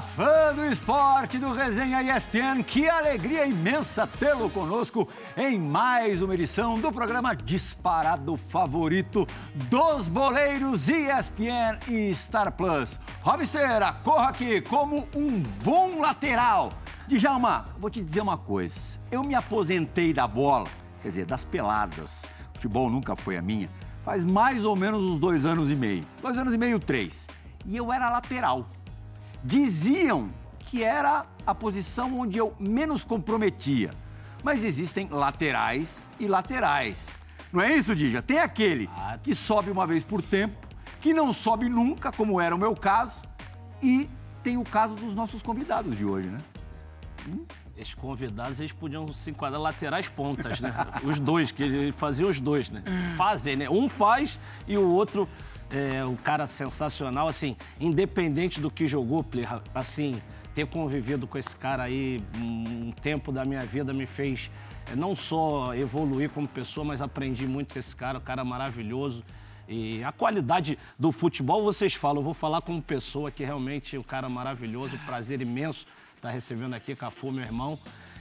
[0.00, 6.78] Fã do esporte do Resenha ESPN, que alegria imensa tê-lo conosco em mais uma edição
[6.78, 13.00] do programa disparado favorito dos boleiros ESPN e Star Plus.
[13.22, 16.72] Robseira, corra aqui como um bom lateral.
[17.08, 20.68] Djalma, vou te dizer uma coisa, eu me aposentei da bola,
[21.00, 23.70] quer dizer, das peladas, futebol nunca foi a minha,
[24.04, 27.28] faz mais ou menos uns dois anos e meio, dois anos e meio, três,
[27.64, 28.66] e eu era lateral
[29.46, 33.94] diziam que era a posição onde eu menos comprometia.
[34.42, 37.18] Mas existem laterais e laterais.
[37.52, 38.20] Não é isso, Dija?
[38.20, 38.90] Tem aquele
[39.22, 40.66] que sobe uma vez por tempo,
[41.00, 43.22] que não sobe nunca, como era o meu caso,
[43.80, 44.10] e
[44.42, 46.38] tem o caso dos nossos convidados de hoje, né?
[47.28, 47.44] Hum?
[47.76, 50.72] Esses convidados, eles podiam se enquadrar laterais pontas, né?
[51.04, 52.82] os dois, que ele fazia os dois, né?
[53.16, 53.68] Fazem, né?
[53.68, 55.28] Um faz e o outro
[55.70, 59.24] é um cara sensacional, assim, independente do que jogou,
[59.74, 60.20] assim,
[60.54, 64.50] ter convivido com esse cara aí um tempo da minha vida me fez
[64.90, 69.24] é, não só evoluir como pessoa, mas aprendi muito com esse cara, um cara maravilhoso.
[69.68, 73.98] E a qualidade do futebol, vocês falam, eu vou falar como pessoa que realmente é
[73.98, 77.78] um cara maravilhoso, prazer imenso estar recebendo aqui, Cafu, meu irmão.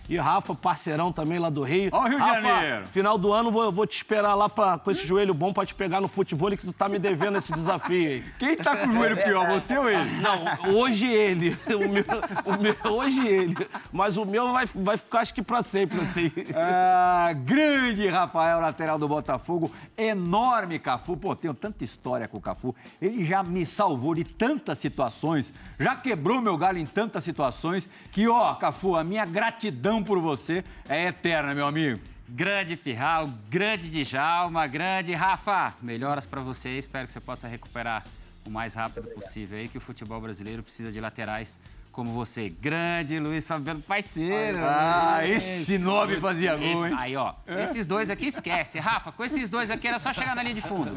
[0.07, 1.89] E Rafa, parceirão também lá do Rio.
[1.91, 2.85] Ó, Rio Rafa, de Janeiro.
[2.87, 5.73] Final do ano vou, vou te esperar lá pra, com esse joelho bom pra te
[5.73, 8.23] pegar no futebol que tu tá me devendo esse desafio aí.
[8.37, 10.09] Quem tá com o joelho pior, você ou ele?
[10.21, 11.57] Não, hoje ele.
[11.65, 12.05] O meu,
[12.45, 13.67] o meu, hoje ele.
[13.91, 16.31] Mas o meu vai, vai ficar, acho que pra sempre, assim.
[16.55, 19.71] Ah, grande Rafael, lateral do Botafogo.
[19.97, 21.17] Enorme Cafu.
[21.17, 22.75] Pô, tenho tanta história com o Cafu.
[23.01, 28.27] Ele já me salvou de tantas situações, já quebrou meu galho em tantas situações, que,
[28.27, 31.99] ó, Cafu, a minha gratidão gratidão por você é eterna, meu amigo.
[32.27, 35.73] Grande Pirral, grande Djalma, grande Rafa.
[35.81, 38.03] Melhoras para você, espero que você possa recuperar
[38.45, 41.59] o mais rápido possível aí, que o futebol brasileiro precisa de laterais
[41.91, 42.49] como você.
[42.49, 44.57] Grande Luiz Fabiano, parceiro.
[44.61, 46.95] Ah, esse nome fazia gol, hein?
[46.97, 48.79] Aí, ó, esses dois aqui esquece.
[48.79, 50.91] Rafa, com esses dois aqui era só chegar na linha de fundo.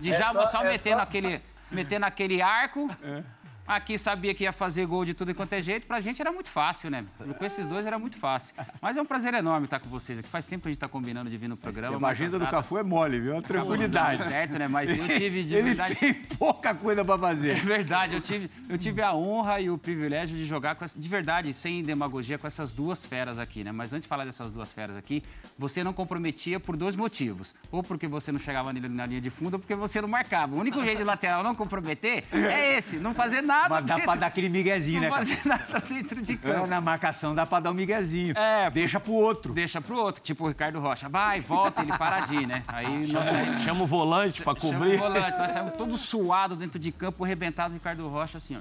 [0.00, 2.90] Djalma só metendo aquele, metendo aquele arco.
[3.02, 3.22] É.
[3.66, 5.86] Aqui sabia que ia fazer gol de tudo e é jeito.
[5.86, 7.04] Pra gente era muito fácil, né?
[7.38, 8.54] Com esses dois era muito fácil.
[8.80, 10.28] Mas é um prazer enorme estar com vocês aqui.
[10.28, 12.06] Faz tempo que a gente tá combinando de vir no programa.
[12.06, 13.38] A agenda do Cafu é mole, viu?
[13.38, 14.22] A tranquilidade.
[14.22, 14.68] certo, né?
[14.68, 15.94] Mas eu tive de Ele verdade...
[15.96, 17.54] tem pouca coisa pra fazer.
[17.64, 18.14] É verdade.
[18.14, 21.52] Eu tive, eu tive a honra e o privilégio de jogar com essa, de verdade,
[21.54, 23.72] sem demagogia, com essas duas feras aqui, né?
[23.72, 25.22] Mas antes de falar dessas duas feras aqui,
[25.56, 27.54] você não comprometia por dois motivos.
[27.70, 30.54] Ou porque você não chegava na linha de fundo, ou porque você não marcava.
[30.54, 33.53] O único jeito de lateral não comprometer é esse, não fazer nada.
[33.68, 35.08] Mas dá pra dar aquele miguezinho, não né?
[35.08, 36.64] Não fazer nada dentro de campo.
[36.64, 38.36] É, na marcação dá pra dar um miguezinho.
[38.36, 38.70] É.
[38.70, 39.52] Deixa pro outro.
[39.52, 41.08] Deixa pro outro, tipo o Ricardo Rocha.
[41.08, 42.62] Vai, volta, ele paradinho, né?
[42.68, 44.98] Aí nós saímos, chama o volante pra cobrir.
[44.98, 48.60] Chama o volante, nós saímos todo suado dentro de campo, arrebentado, Ricardo Rocha, assim, ó.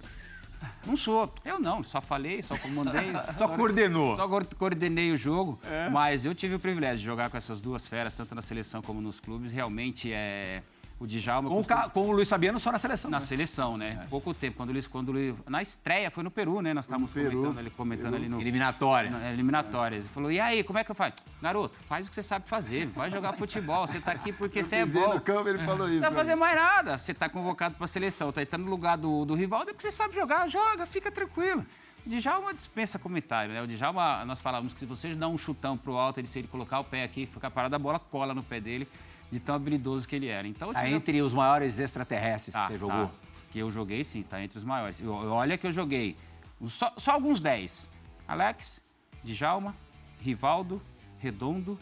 [0.85, 1.33] Não sou.
[1.43, 3.11] Eu não, só falei, só comandei.
[3.11, 4.15] só, só, coordenou.
[4.15, 4.27] Só
[4.57, 5.59] coordenei o jogo.
[5.69, 5.89] É.
[5.89, 9.01] Mas eu tive o privilégio de jogar com essas duas feras, tanto na seleção como
[9.01, 9.51] nos clubes.
[9.51, 10.61] Realmente é
[11.03, 11.49] o Djalma...
[11.49, 11.89] Com, costum...
[11.89, 13.11] com, o Luiz Fabiano só na seleção.
[13.11, 13.25] Na né?
[13.25, 13.99] seleção, né?
[14.03, 14.07] É.
[14.07, 14.57] Pouco tempo.
[14.57, 15.35] Quando o Luiz, quando Luiz...
[15.47, 16.73] Na estreia, foi no Peru, né?
[16.73, 18.15] Nós estávamos comentando, ali, comentando Peru.
[18.15, 18.39] ali no...
[18.39, 19.11] Eliminatória.
[19.11, 19.97] Na, eliminatória.
[19.97, 21.17] Ele falou, e aí, como é que eu faço?
[21.41, 22.87] Garoto, faz o que você sabe fazer.
[22.87, 23.85] Vai jogar futebol.
[23.85, 25.15] Você está aqui porque eu você é bom.
[25.15, 26.01] no campo, ele falou isso.
[26.01, 26.97] Não vai fazer mais nada.
[26.97, 28.29] Você está convocado para a seleção.
[28.29, 29.65] Está entrando no lugar do, do rival.
[29.65, 30.47] Depois você sabe jogar.
[30.47, 31.65] Joga, fica tranquilo.
[32.05, 33.61] O Djalma dispensa comentário, né?
[33.61, 36.47] O Djalma, nós falávamos que se você dá um chutão pro alto, ele, se ele
[36.47, 38.87] colocar o pé aqui, ficar parado, a bola cola no pé dele
[39.33, 40.47] de tão habilidoso que ele era.
[40.47, 43.07] Então, tá entre os maiores extraterrestres tá, que você jogou?
[43.07, 43.13] Tá.
[43.49, 44.99] Que eu joguei, sim, tá entre os maiores.
[44.99, 46.15] Eu, olha que eu joguei
[46.63, 47.89] só, só alguns 10.
[48.27, 48.83] Alex,
[49.23, 49.75] Djalma,
[50.19, 50.81] Rivaldo,
[51.17, 51.79] Redondo,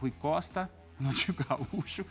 [0.00, 2.04] Rui Costa, Ronaldinho Gaúcho.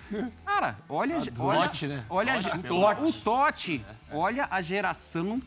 [0.46, 2.06] Cara, olha, olha, Tote, né?
[2.10, 3.02] olha Tote, o Tote.
[3.02, 3.86] O Tote.
[4.12, 5.42] Olha a geração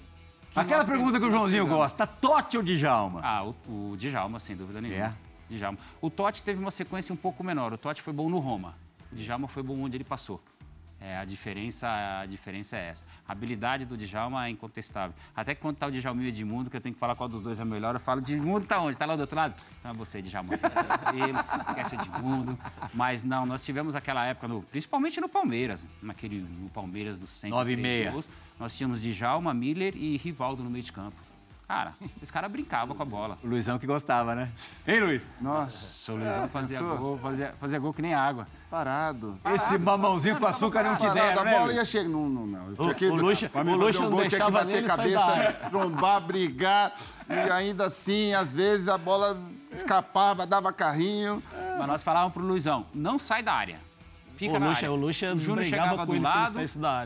[0.56, 3.20] Aquela pergunta que o Joãozinho gosta, Tote ou Djalma?
[3.22, 5.04] Ah, o, o Djalma, sem dúvida nenhuma.
[5.04, 5.28] É.
[5.54, 5.78] Djalma.
[6.00, 7.72] O Totti teve uma sequência um pouco menor.
[7.72, 8.74] O Totti foi bom no Roma.
[9.12, 10.42] O Djalma foi bom onde ele passou.
[11.00, 11.86] É, a, diferença,
[12.20, 13.06] a diferença é essa.
[13.26, 15.14] A habilidade do Djalma é incontestável.
[15.34, 17.28] Até que quando tá o Djalma e o Edmundo, que eu tenho que falar qual
[17.28, 18.98] dos dois é melhor, eu falo, Edmundo tá onde?
[18.98, 19.54] Tá lá do outro lado?
[19.78, 20.54] Então é você, Djalma.
[20.54, 21.38] Ele,
[21.68, 22.58] esquece Edmundo.
[22.92, 27.56] Mas não, nós tivemos aquela época, no, principalmente no Palmeiras, naquele, no Palmeiras do centro.
[27.56, 28.14] 9 e meia.
[28.58, 31.27] Nós tínhamos Djalma, Miller e Rivaldo no meio de campo.
[31.68, 33.38] Cara, esses caras brincavam com a bola.
[33.44, 34.50] O Luizão que gostava, né?
[34.86, 35.30] Hein, Luiz?
[35.38, 38.48] Nossa, o Luizão é, fazia, gol, fazia, fazia gol que nem água.
[38.70, 39.36] Parado.
[39.44, 41.54] Esse mamãozinho com açúcar não te der, né?
[41.54, 42.08] A bola ia chegar.
[42.08, 42.68] Não, não, não.
[42.68, 46.92] Eu tinha que, o Luxa, o Luxa um gol, tinha que bater cabeça, trombar, brigar.
[47.28, 49.38] E ainda assim, às vezes, a bola
[49.70, 51.42] escapava, dava carrinho.
[51.78, 53.78] Mas nós falávamos pro Luizão, não sai da área.
[54.32, 54.92] Fica o na Luxa, área.
[54.92, 56.58] O Luxa o Júnior chegava do lado,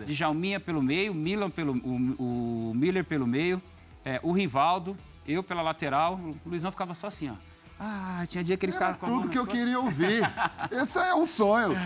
[0.06, 3.60] Djalminha pelo meio, o, o, o Miller pelo meio
[4.04, 4.96] é, o Rivaldo,
[5.26, 7.34] eu pela lateral, o Luizão ficava só assim, ó.
[7.84, 10.22] Ah, tinha dia que ele ficava com a Tudo que eu queria ouvir.
[10.70, 11.76] Esse é um sonho.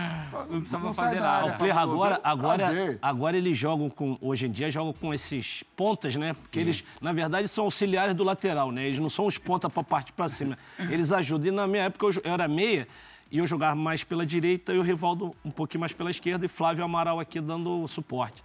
[0.47, 1.57] Não precisava fazer nada.
[1.57, 6.35] Ferra, agora, agora, agora eles jogam com, hoje em dia, jogam com esses pontas, né?
[6.35, 6.65] Porque Sim.
[6.65, 8.85] eles, na verdade, são auxiliares do lateral, né?
[8.85, 10.55] Eles não são os pontas para partir para cima.
[10.91, 11.47] Eles ajudam.
[11.47, 12.87] E na minha época eu, eu era meia
[13.31, 16.47] e eu jogava mais pela direita e o Rivaldo um pouquinho mais pela esquerda e
[16.47, 18.43] Flávio Amaral aqui dando suporte.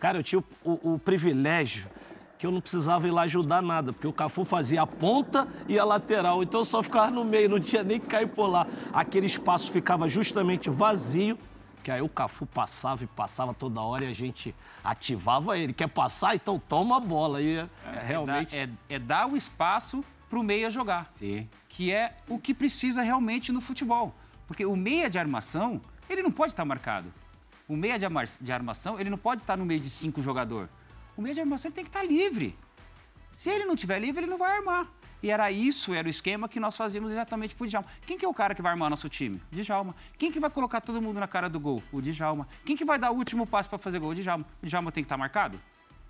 [0.00, 1.86] Cara, eu tinha o, o, o privilégio
[2.44, 5.78] que eu não precisava ir lá ajudar nada, porque o Cafu fazia a ponta e
[5.78, 8.66] a lateral, então eu só ficava no meio, não tinha nem que cair por lá.
[8.92, 11.38] Aquele espaço ficava justamente vazio,
[11.82, 14.54] que aí o Cafu passava e passava toda hora e a gente
[14.84, 15.72] ativava ele.
[15.72, 16.34] Quer passar?
[16.34, 17.40] Então toma a bola.
[17.40, 18.54] E é, é realmente...
[18.54, 21.08] É, é, dar o espaço para o meia jogar.
[21.12, 21.48] Sim.
[21.66, 24.14] Que é o que precisa realmente no futebol.
[24.46, 25.80] Porque o meia de armação,
[26.10, 27.10] ele não pode estar marcado.
[27.66, 30.68] O meia de armação, ele não pode estar no meio de cinco jogadores
[31.16, 32.56] o meio de armação tem que estar livre.
[33.30, 34.90] Se ele não estiver livre, ele não vai armar.
[35.22, 37.88] E era isso, era o esquema que nós fazíamos exatamente pro Djalma.
[38.06, 39.40] Quem que é o cara que vai armar nosso time?
[39.50, 39.96] Djalma.
[40.18, 41.82] Quem que vai colocar todo mundo na cara do gol?
[41.90, 42.46] O Djalma.
[42.64, 44.10] Quem que vai dar o último passo para fazer gol?
[44.10, 44.44] O Djalma.
[44.62, 45.58] O Djalma tem que estar marcado?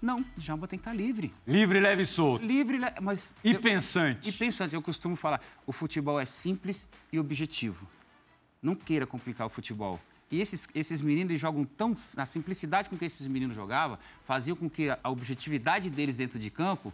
[0.02, 1.32] Não, o Djalma tem que estar livre.
[1.46, 2.44] Livre, leve e solto.
[2.44, 3.32] Livre, mas...
[3.44, 4.28] E eu, pensante.
[4.28, 4.74] E pensante.
[4.74, 7.88] Eu costumo falar, o futebol é simples e objetivo.
[8.60, 10.00] Não queira complicar o futebol.
[10.30, 11.94] E esses, esses meninos jogam tão.
[12.16, 16.50] Na simplicidade com que esses meninos jogavam, faziam com que a objetividade deles dentro de
[16.50, 16.92] campo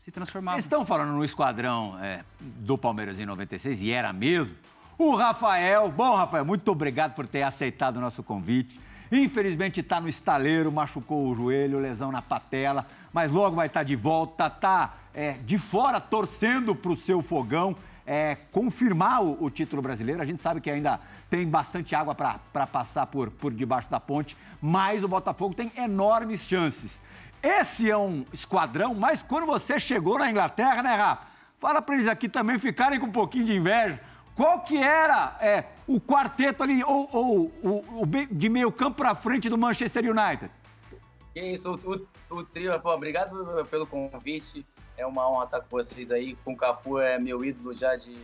[0.00, 0.56] se transformava.
[0.56, 4.56] Vocês estão falando no esquadrão é, do Palmeiras em 96, e era mesmo.
[4.96, 8.80] O Rafael, bom, Rafael, muito obrigado por ter aceitado o nosso convite.
[9.12, 13.84] Infelizmente está no estaleiro, machucou o joelho, lesão na patela, mas logo vai estar tá
[13.84, 19.50] de volta, tá é, de fora torcendo para o seu fogão é, confirmar o, o,
[19.50, 20.20] título brasileiro.
[20.22, 24.36] A gente sabe que ainda tem bastante água para passar por, por debaixo da ponte,
[24.60, 27.00] mas o Botafogo tem enormes chances.
[27.42, 31.30] Esse é um esquadrão, mas quando você chegou na Inglaterra, né, Rafa?
[31.58, 34.00] Fala para eles aqui também ficarem com um pouquinho de inveja.
[34.34, 39.14] Qual que era é, o quarteto ali, ou, ou o, o, de meio campo para
[39.14, 40.50] frente do Manchester United?
[41.34, 44.66] Isso, o, o, trio, pô, obrigado pelo convite.
[45.00, 46.36] É uma honra estar com vocês aí.
[46.44, 48.14] Com o Cafu é meu ídolo já de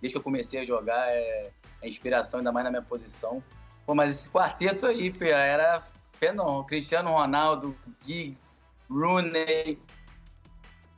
[0.00, 1.08] desde que eu comecei a jogar.
[1.08, 1.50] É,
[1.82, 3.42] é inspiração, ainda mais na minha posição.
[3.86, 5.82] Pô, mas esse quarteto aí, Pia, era
[6.18, 6.64] fenômeno.
[6.64, 9.78] Cristiano Ronaldo, Giggs, Rooney,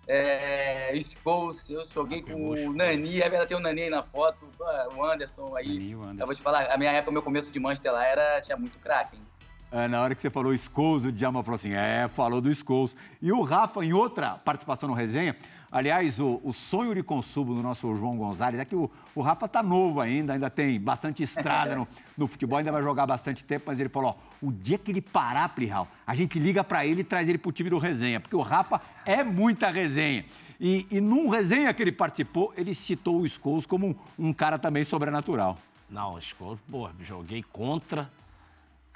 [0.07, 4.49] é, Scholes, eu joguei com o Nani, é verdade, tem o Nani aí na foto,
[4.97, 5.67] o Anderson aí.
[5.67, 6.23] Nani, o Anderson.
[6.23, 8.79] Eu vou te falar, a minha época, meu começo de Manchester lá era, tinha muito
[8.79, 9.23] craque, hein?
[9.71, 12.97] É, na hora que você falou Scholes, o Djalma falou assim, é, falou do Scholes.
[13.21, 15.37] E o Rafa, em outra participação no resenha,
[15.73, 19.49] aliás, o, o sonho de consumo do nosso João Gonzalez é que o, o Rafa
[19.49, 23.65] tá novo ainda, ainda tem bastante estrada no, no, futebol, ainda vai jogar bastante tempo,
[23.67, 27.01] mas ele falou, ó, o dia que ele parar, Plihal, a gente liga para ele
[27.01, 30.25] e traz ele pro time do resenha, porque o Rafa é muita resenha.
[30.61, 34.61] E, e num resenha que ele participou, ele citou o Scholes como um, um cara
[34.61, 35.59] também sobrenatural.
[35.91, 38.11] Não, o pô, joguei contra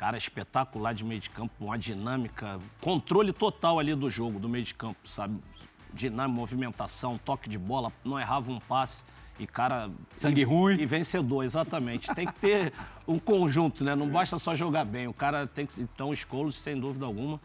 [0.00, 4.64] Cara, espetacular de meio de campo, uma dinâmica, controle total ali do jogo, do meio
[4.64, 5.38] de campo, sabe?
[5.92, 9.04] Dinâmica, movimentação, toque de bola, não errava um passe.
[9.38, 9.90] E, cara.
[10.16, 10.80] Sangue ruim.
[10.80, 12.14] E vencedor, exatamente.
[12.14, 12.72] Tem que ter
[13.06, 13.94] um conjunto, né?
[13.94, 15.06] Não basta só jogar bem.
[15.06, 15.78] O cara tem que.
[15.82, 17.38] Então, escolos, sem dúvida alguma.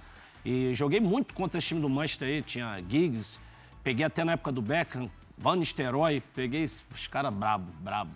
[0.46, 2.42] E joguei muito contra esse time do Manchester aí.
[2.42, 3.38] Tinha Giggs,
[3.84, 8.12] peguei até na época do Beckham, Van Nistelrooy, peguei os caras brabo, brabo.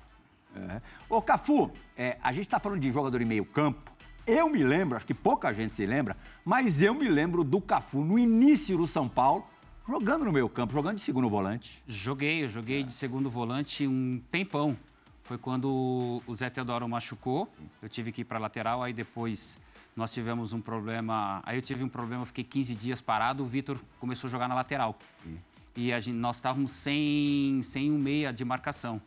[0.55, 0.81] É.
[1.09, 3.98] Ô, Cafu, é, a gente tá falando de jogador em meio campo.
[4.29, 8.05] Eu me lembro, acho que pouca gente se lembra, mas eu me lembro do Cafu
[8.05, 9.43] no início do São Paulo,
[9.87, 11.81] jogando no meio campo, jogando de segundo volante.
[11.87, 12.83] Joguei, eu joguei é.
[12.83, 14.77] de segundo volante um tempão.
[15.23, 19.57] Foi quando o Zé Teodoro machucou, eu tive que ir para lateral, aí depois
[19.97, 23.79] nós tivemos um problema, aí eu tive um problema, fiquei 15 dias parado, o Vitor
[23.99, 24.95] começou a jogar na lateral.
[25.23, 25.39] Sim.
[25.75, 29.01] E gente, nós estávamos sem, sem um meia de marcação.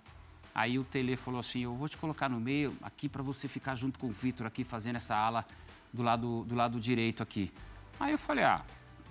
[0.54, 3.74] Aí o Tele falou assim: Eu vou te colocar no meio aqui para você ficar
[3.74, 5.46] junto com o Vitor aqui fazendo essa ala
[5.92, 7.50] do lado, do lado direito aqui.
[7.98, 8.62] Aí eu falei: Ah,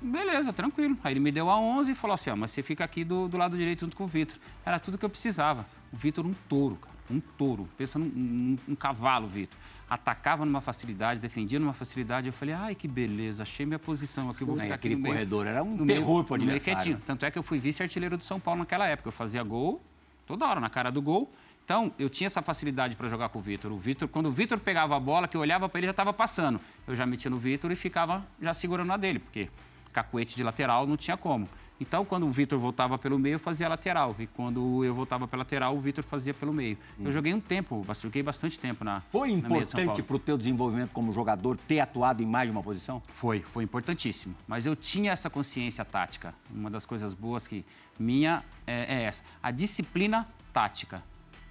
[0.02, 0.98] beleza, tranquilo.
[1.04, 3.28] Aí ele me deu a 11 e falou assim: ah, Mas você fica aqui do,
[3.28, 4.38] do lado direito junto com o Vitor.
[4.66, 5.66] Era tudo que eu precisava.
[5.92, 6.96] O Vitor, um touro, cara.
[7.10, 7.68] Um touro.
[7.76, 9.58] Pensa num um, um cavalo, Vitor.
[9.90, 12.28] Atacava numa facilidade, defendia numa facilidade.
[12.28, 14.46] Eu falei, ai, que beleza, achei minha posição aqui.
[14.46, 17.02] Vou ficar aquele aqui corredor era um terror para o quietinho.
[17.06, 19.10] Tanto é que eu fui vice-artilheiro do São Paulo naquela época.
[19.10, 19.82] Eu fazia gol
[20.26, 21.32] toda hora na cara do gol.
[21.64, 23.72] Então, eu tinha essa facilidade para jogar com o Vitor.
[23.72, 26.12] O Vitor, quando o Vitor pegava a bola, que eu olhava para ele já estava
[26.12, 26.60] passando.
[26.88, 29.50] Eu já metia no Vitor e ficava já segurando a dele, porque
[29.94, 31.48] cacuete de lateral, não tinha como.
[31.82, 34.16] Então, quando o Vitor voltava pelo meio, eu fazia lateral.
[34.20, 36.78] E quando eu voltava pela lateral, o Vitor fazia pelo meio.
[37.00, 37.06] Hum.
[37.06, 39.02] Eu joguei um tempo, joguei bastante tempo na.
[39.02, 43.02] Foi importante para o teu desenvolvimento como jogador ter atuado em mais de uma posição?
[43.14, 44.36] Foi, foi importantíssimo.
[44.48, 46.36] Mas eu tinha essa consciência tática.
[46.54, 47.66] Uma das coisas boas que
[47.98, 49.24] minha é, é essa.
[49.42, 51.04] A disciplina tática.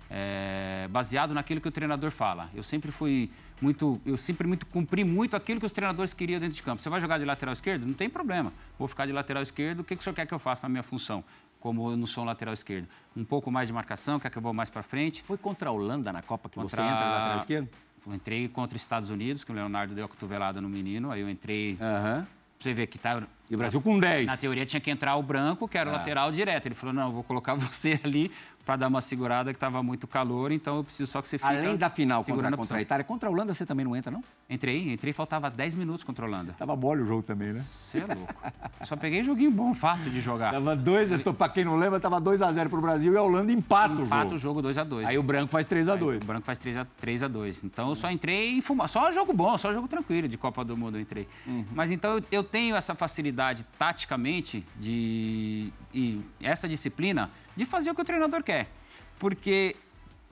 [0.08, 2.50] É, baseado naquilo que o treinador fala.
[2.54, 6.56] Eu sempre fui muito, eu sempre muito cumpri muito aquilo que os treinadores queriam dentro
[6.56, 6.80] de campo.
[6.80, 7.86] Você vai jogar de lateral esquerdo?
[7.86, 8.52] Não tem problema.
[8.78, 9.80] Vou ficar de lateral esquerdo.
[9.80, 11.22] O que, que o senhor quer que eu faça na minha função?
[11.60, 12.88] Como eu não sou um lateral esquerdo.
[13.14, 15.22] Um pouco mais de marcação, quer que eu vou mais para frente.
[15.22, 16.74] Foi contra a Holanda na Copa que contra...
[16.74, 17.68] você entra de lateral esquerdo?
[18.06, 21.10] Eu entrei contra os Estados Unidos, que o Leonardo deu a cotovelada no menino.
[21.10, 21.72] Aí eu entrei.
[21.72, 22.24] Uhum.
[22.58, 23.22] Você vê que tá.
[23.48, 24.26] E o Brasil com 10.
[24.26, 25.98] Na teoria tinha que entrar o branco, que era o ah.
[25.98, 26.66] lateral direto.
[26.66, 28.30] Ele falou: não, vou colocar você ali
[28.64, 31.50] para dar uma segurada que estava muito calor, então eu preciso só que você fique.
[31.50, 34.22] Além da final contra, contra a Itália, contra a Holanda você também não entra, não?
[34.48, 36.54] Entrei, entrei, faltava 10 minutos contra a Holanda.
[36.58, 37.64] Tava mole o jogo também, né?
[37.64, 38.34] Você é louco.
[38.82, 40.52] só peguei joguinho bom, fácil de jogar.
[40.52, 43.52] Tava 2, para quem não lembra, tava 2 a 0 pro Brasil e a Holanda
[43.52, 44.14] empata, empata o jogo.
[44.14, 45.06] Empata o jogo 2 a 2.
[45.06, 46.22] Aí o branco faz 3 a 2.
[46.22, 47.64] o branco faz 3 a 3 a 2.
[47.64, 50.76] Então eu só entrei em fumar, só jogo bom, só jogo tranquilo de Copa do
[50.76, 51.26] Mundo eu entrei.
[51.46, 51.64] Uhum.
[51.74, 57.94] Mas então eu, eu tenho essa facilidade taticamente de e essa disciplina de fazer o
[57.94, 58.68] que o treinador quer.
[59.18, 59.76] Porque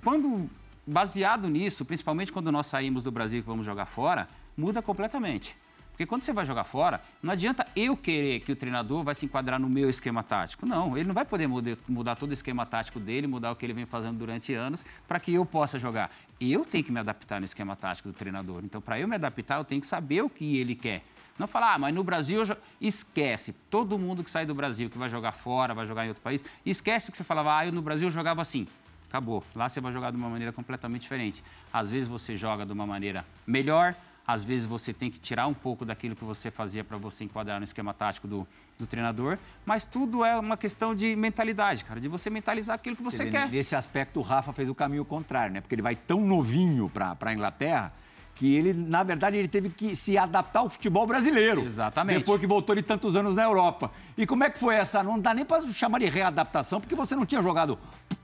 [0.03, 0.49] quando
[0.87, 5.57] baseado nisso, principalmente quando nós saímos do Brasil e vamos jogar fora, muda completamente.
[5.99, 9.27] Porque quando você vai jogar fora, não adianta eu querer que o treinador vai se
[9.27, 10.65] enquadrar no meu esquema tático.
[10.65, 13.67] Não, ele não vai poder mudar, mudar todo o esquema tático dele, mudar o que
[13.67, 16.13] ele vem fazendo durante anos, para que eu possa jogar.
[16.41, 18.63] Eu tenho que me adaptar no esquema tático do treinador.
[18.65, 21.03] Então, para eu me adaptar, eu tenho que saber o que ele quer.
[21.39, 22.43] Não falar, ah, mas no Brasil,
[22.81, 23.55] esquece.
[23.71, 26.45] Todo mundo que sai do Brasil, que vai jogar fora, vai jogar em outro país,
[26.67, 28.67] esquece que você falava, ah, eu no Brasil jogava assim.
[29.09, 29.43] Acabou.
[29.55, 31.43] Lá você vai jogar de uma maneira completamente diferente.
[31.73, 33.95] Às vezes você joga de uma maneira melhor,
[34.27, 37.59] às vezes você tem que tirar um pouco daquilo que você fazia para você enquadrar
[37.59, 38.47] no esquema tático do,
[38.79, 43.03] do, treinador, mas tudo é uma questão de mentalidade, cara, de você mentalizar aquilo que
[43.03, 43.49] você, você quer.
[43.49, 45.63] Nesse aspecto, o Rafa fez o caminho contrário, né?
[45.63, 47.91] Porque ele vai tão novinho para a Inglaterra
[48.39, 51.61] que ele, na verdade, ele teve que se adaptar ao futebol brasileiro.
[51.63, 52.21] Exatamente.
[52.21, 53.91] Depois que voltou de tantos anos na Europa.
[54.17, 55.03] E como é que foi essa?
[55.03, 57.77] Não dá nem para chamar de readaptação, porque você não tinha jogado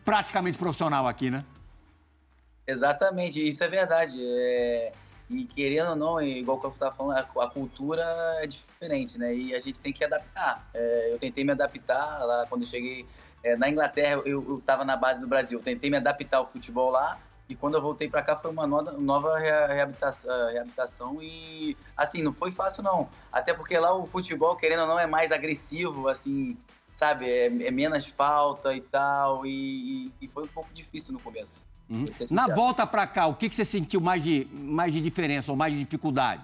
[0.05, 1.43] praticamente profissional aqui, né?
[2.65, 4.19] Exatamente, isso é verdade.
[4.23, 4.93] É...
[5.29, 8.05] E querendo ou não, igual que eu estava falando, a, cultura
[8.41, 9.35] é diferente, né?
[9.35, 10.69] E a gente tem que adaptar.
[10.73, 13.05] É, eu tentei me adaptar lá quando cheguei
[13.43, 15.59] é, na Inglaterra, eu estava na base do Brasil.
[15.59, 18.67] Eu tentei me adaptar ao futebol lá, e quando eu voltei para cá foi uma
[18.67, 23.09] nova reabilitação, reabilitação e assim, não foi fácil não.
[23.31, 26.57] Até porque lá o futebol, querendo ou não, é mais agressivo, assim,
[26.97, 27.29] sabe?
[27.29, 29.45] É, é menos falta e tal.
[29.45, 31.67] E, e, foi um pouco difícil no começo.
[31.89, 32.07] Uhum.
[32.31, 35.57] Na volta para cá, o que, que você sentiu mais de, mais de diferença ou
[35.57, 36.43] mais de dificuldade?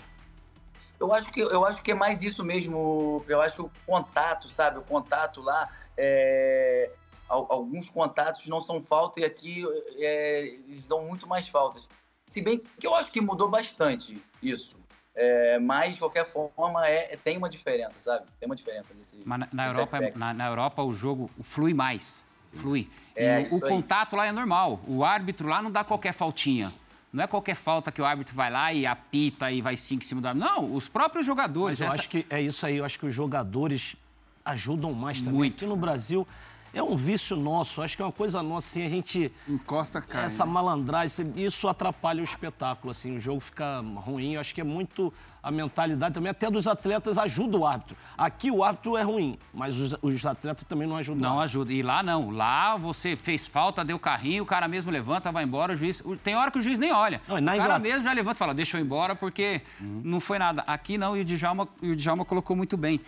[0.98, 3.24] Eu acho, que, eu acho que é mais isso mesmo.
[3.26, 4.78] Eu acho que o contato, sabe?
[4.78, 5.70] O contato lá.
[5.96, 6.90] É,
[7.30, 9.64] alguns contatos não são falta e aqui
[9.98, 11.88] é, eles dão muito mais faltas.
[12.26, 14.78] Se bem que eu acho que mudou bastante isso.
[15.14, 18.26] É, mas, de qualquer forma, é, tem uma diferença, sabe?
[18.38, 19.18] Tem uma diferença nesse.
[19.24, 22.24] Mas na, na Europa, na, na, Europa, o jogo flui mais.
[22.52, 22.88] Flui.
[23.14, 24.80] É, o, o contato lá é normal.
[24.86, 26.72] O árbitro lá não dá qualquer faltinha.
[27.12, 30.06] Não é qualquer falta que o árbitro vai lá e apita e vai cinco em
[30.06, 30.48] cima do árbitro.
[30.48, 31.80] Não, os próprios jogadores.
[31.80, 32.00] Mas eu essa...
[32.00, 32.76] acho que é isso aí.
[32.76, 33.96] Eu acho que os jogadores
[34.44, 35.34] ajudam mais também.
[35.34, 35.56] Muito.
[35.56, 36.26] Aqui no Brasil,
[36.72, 39.32] é um vício nosso, acho que é uma coisa nossa, assim, a gente...
[39.48, 40.26] Encosta cai.
[40.26, 40.52] Essa né?
[40.52, 45.12] malandragem, isso atrapalha o espetáculo, assim, o jogo fica ruim, eu acho que é muito
[45.42, 47.96] a mentalidade também, até dos atletas ajuda o árbitro.
[48.16, 51.30] Aqui o árbitro é ruim, mas os, os atletas também não ajudam.
[51.30, 55.32] Não ajuda, e lá não, lá você fez falta, deu carrinho, o cara mesmo levanta,
[55.32, 56.02] vai embora, o juiz...
[56.22, 57.78] Tem hora que o juiz nem olha, não, o cara Inglaterra...
[57.78, 60.02] mesmo já levanta e fala, deixa eu ir embora porque uhum.
[60.04, 60.62] não foi nada.
[60.66, 63.00] Aqui não, e o Djalma, o Djalma colocou muito bem.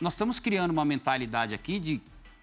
[0.00, 2.00] Nós estamos criando uma mentalidade aqui de,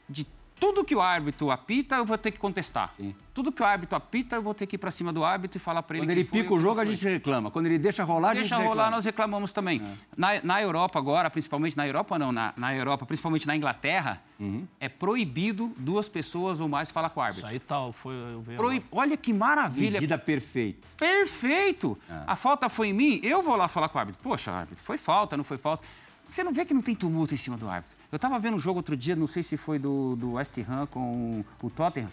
[0.10, 0.26] de
[0.62, 2.94] tudo que o árbitro apita, eu vou ter que contestar.
[2.96, 3.16] Sim.
[3.34, 5.60] Tudo que o árbitro apita, eu vou ter que ir para cima do árbitro e
[5.60, 6.06] falar para ele.
[6.06, 7.50] Quando ele pica o jogo, a gente reclama.
[7.50, 8.96] Quando ele deixa rolar, deixa a gente rolar, reclama.
[8.98, 9.82] nós reclamamos também.
[9.82, 9.96] É.
[10.16, 14.68] Na, na, Europa agora, principalmente na Europa não, na, na Europa, principalmente na Inglaterra, uhum.
[14.80, 17.48] é proibido duas pessoas ou mais falar com o árbitro.
[17.48, 18.84] Isso aí tal, foi eu Proib...
[18.92, 19.94] Olha que maravilha.
[19.94, 20.88] Medida perfeita.
[20.96, 21.98] Perfeito.
[22.08, 22.22] É.
[22.28, 24.22] A falta foi em mim, eu vou lá falar com o árbitro.
[24.22, 25.84] Poxa, árbitro, foi falta, não foi falta.
[26.28, 28.01] Você não vê que não tem tumulto em cima do árbitro.
[28.12, 30.86] Eu estava vendo um jogo outro dia, não sei se foi do, do West Ham
[30.88, 32.12] com o Tottenham.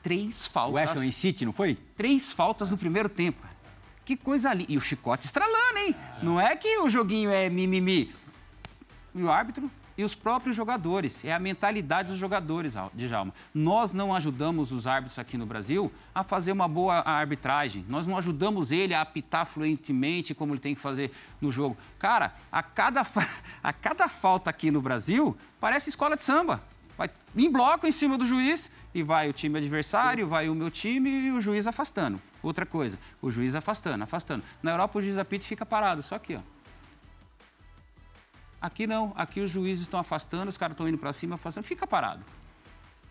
[0.00, 0.74] Três faltas.
[0.74, 1.76] West Ham City, não foi?
[1.96, 3.44] Três faltas no primeiro tempo.
[4.04, 4.64] Que coisa ali.
[4.68, 5.94] E o chicote estralando, hein?
[6.22, 8.14] Não é que o joguinho é mimimi.
[9.14, 11.24] E o árbitro e os próprios jogadores.
[11.24, 13.34] É a mentalidade dos jogadores, Djalma.
[13.52, 17.84] Nós não ajudamos os árbitros aqui no Brasil a fazer uma boa arbitragem.
[17.88, 21.76] Nós não ajudamos ele a apitar fluentemente como ele tem que fazer no jogo.
[21.98, 23.04] Cara, a cada,
[23.60, 26.62] a cada falta aqui no Brasil parece escola de samba.
[26.96, 30.70] Vai em bloco em cima do juiz e vai o time adversário, vai o meu
[30.70, 32.22] time e o juiz afastando.
[32.40, 34.44] Outra coisa, o juiz afastando, afastando.
[34.62, 36.57] Na Europa o juiz apita e fica parado, só aqui, ó.
[38.60, 41.86] Aqui não, aqui os juízes estão afastando, os caras estão indo para cima, afastando, fica
[41.86, 42.24] parado.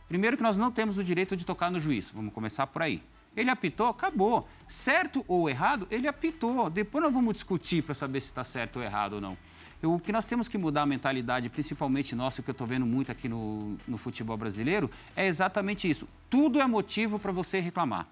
[0.08, 3.04] Primeiro que nós não temos o direito de tocar no juiz, vamos começar por aí.
[3.36, 4.50] Ele apitou, acabou.
[4.68, 6.72] Certo ou errado, ele apitou.
[6.72, 9.38] Depois nós vamos discutir para saber se está certo ou errado ou não.
[9.82, 12.86] Eu, o que nós temos que mudar a mentalidade, principalmente nossa, que eu estou vendo
[12.86, 16.08] muito aqui no, no futebol brasileiro, é exatamente isso.
[16.32, 18.08] Tudo é motivo para você reclamar.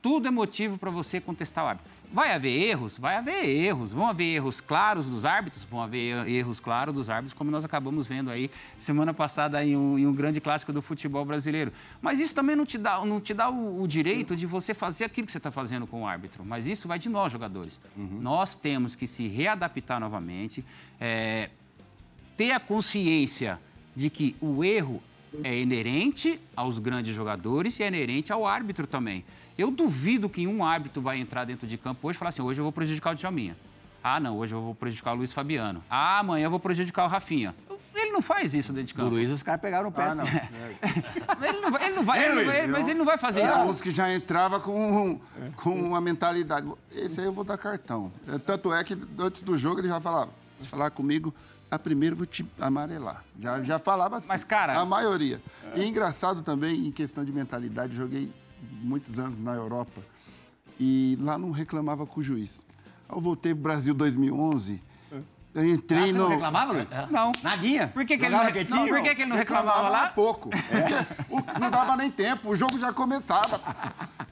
[0.00, 1.90] Tudo é motivo para você contestar o árbitro.
[2.10, 2.96] Vai haver erros?
[2.96, 3.92] Vai haver erros.
[3.92, 5.64] Vão haver erros claros dos árbitros?
[5.64, 9.98] Vão haver erros claros dos árbitros, como nós acabamos vendo aí semana passada em um,
[9.98, 11.72] em um grande clássico do futebol brasileiro.
[12.00, 15.04] Mas isso também não te dá, não te dá o, o direito de você fazer
[15.04, 16.44] aquilo que você está fazendo com o árbitro.
[16.44, 17.78] Mas isso vai de nós, jogadores.
[17.96, 18.18] Uhum.
[18.20, 20.64] Nós temos que se readaptar novamente,
[20.98, 21.50] é,
[22.36, 23.60] ter a consciência
[23.94, 25.02] de que o erro
[25.44, 29.24] é inerente aos grandes jogadores e é inerente ao árbitro também.
[29.58, 32.60] Eu duvido que um árbitro vai entrar dentro de campo hoje e falar assim: hoje
[32.60, 33.56] eu vou prejudicar o Djalminha.
[34.02, 35.82] Ah, não, hoje eu vou prejudicar o Luiz Fabiano.
[35.90, 37.52] Ah, amanhã eu vou prejudicar o Rafinha.
[37.92, 39.08] Ele não faz isso dentro de campo.
[39.08, 40.24] O Luiz, os caras pegaram o pé, ah, não.
[41.44, 43.58] ele não vai, ele não vai, ele não vai mas ele não vai fazer isso.
[43.58, 45.20] Uns que já entrava com,
[45.56, 46.70] com uma mentalidade.
[46.92, 48.12] Esse aí eu vou dar cartão.
[48.46, 51.34] Tanto é que antes do jogo ele já falava: se falar comigo,
[51.68, 53.24] a primeira eu vou te amarelar.
[53.40, 54.28] Já, já falava assim.
[54.28, 54.78] Mas, cara.
[54.78, 55.40] A maioria.
[55.74, 55.80] É.
[55.80, 58.30] E engraçado também, em questão de mentalidade, joguei
[58.82, 60.02] muitos anos na Europa
[60.78, 62.66] e lá não reclamava com o juiz.
[63.10, 64.82] Eu voltei para o Brasil 2011.
[65.58, 66.18] Eu entrei ah, você no...
[66.18, 66.86] não reclamava, Luiz?
[66.90, 67.06] É.
[67.10, 67.32] Não.
[67.42, 67.88] Nadinha?
[67.88, 70.06] Por que, que, ele, não, não, por que, que ele não reclamava, reclamava lá?
[70.10, 70.50] pouco.
[70.68, 71.58] É.
[71.58, 73.60] não dava nem tempo, o jogo já começava.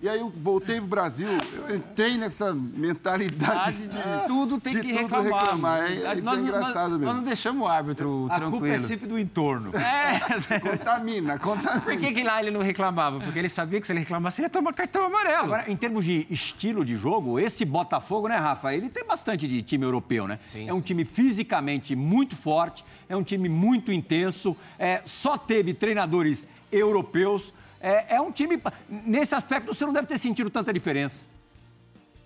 [0.01, 1.29] E aí eu voltei pro Brasil,
[1.69, 5.41] eu entrei nessa mentalidade de tudo tem que tudo reclamar.
[5.41, 5.83] reclamar.
[5.83, 7.05] É, isso é nós, é engraçado nós, mesmo.
[7.07, 8.57] Nós não deixamos o árbitro a tranquilo.
[8.57, 9.73] A culpa é sempre do entorno.
[9.75, 10.61] É.
[10.61, 11.81] contamina, contamina.
[11.81, 13.19] Por que, que lá ele não reclamava?
[13.21, 15.45] Porque ele sabia que se ele reclamasse, ele ia tomar cartão amarelo.
[15.45, 18.75] Agora, em termos de estilo de jogo, esse Botafogo, né, Rafa?
[18.75, 20.39] Ele tem bastante de time europeu, né?
[20.53, 25.72] Sim, é um time fisicamente muito forte, é um time muito intenso, é, só teve
[25.72, 27.55] treinadores europeus.
[27.81, 28.62] É, é um time.
[28.87, 31.24] Nesse aspecto, você não deve ter sentido tanta diferença.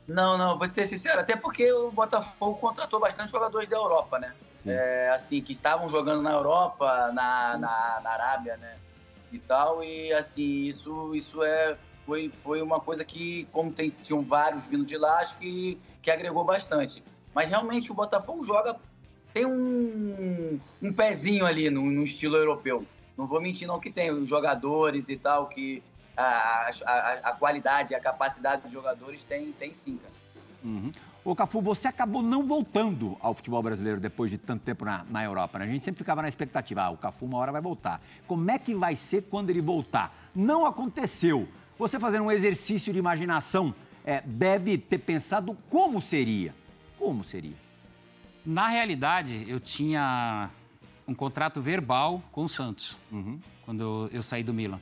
[0.08, 4.34] Não, não, vou ser sincero, até porque o Botafogo contratou bastante jogadores da Europa, né?
[4.66, 8.76] É, assim, que estavam jogando na Europa, na, na, na, Arábia, né?
[9.30, 14.20] E tal, e assim, isso, isso é, foi, foi uma coisa que, como tem, tinham
[14.20, 17.04] vários vindo de lá, acho que, que agregou bastante.
[17.34, 18.76] Mas realmente o Botafogo joga,
[19.32, 22.84] tem um, um pezinho ali no, no estilo europeu.
[23.16, 25.82] Não vou mentir, não, que tem os jogadores e tal, que
[26.16, 30.14] a, a, a qualidade, a capacidade dos jogadores tem, tem sim, cara.
[30.64, 30.90] Uhum.
[31.22, 35.22] Ô, Cafu, você acabou não voltando ao futebol brasileiro depois de tanto tempo na, na
[35.24, 35.66] Europa, né?
[35.66, 38.00] A gente sempre ficava na expectativa, ah, o Cafu uma hora vai voltar.
[38.26, 40.14] Como é que vai ser quando ele voltar?
[40.34, 41.46] Não aconteceu.
[41.78, 46.54] Você fazendo um exercício de imaginação, é, deve ter pensado como seria.
[47.00, 47.56] Como seria?
[48.44, 50.50] Na realidade, eu tinha
[51.08, 53.40] um contrato verbal com o Santos, uhum.
[53.64, 54.78] quando eu, eu, saí do Milan.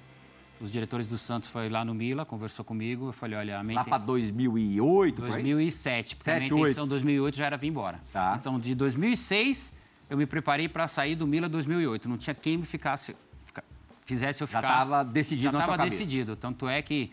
[0.60, 3.60] Os diretores do Santos foram lá no Milan, conversou comigo, eu falei, olha...
[3.60, 7.56] A minha lá para 2008, 2007, porque 7, a minha intenção em 2008 já era
[7.56, 8.00] vir embora.
[8.12, 8.36] Tá.
[8.40, 9.72] Então, de 2006,
[10.10, 12.08] eu me preparei para sair do Milan 2008.
[12.08, 13.62] Não tinha quem me ficasse, fica,
[14.04, 14.62] fizesse eu ficar...
[14.62, 16.34] Já estava decidido Já estava decidido.
[16.34, 17.12] Tanto é que,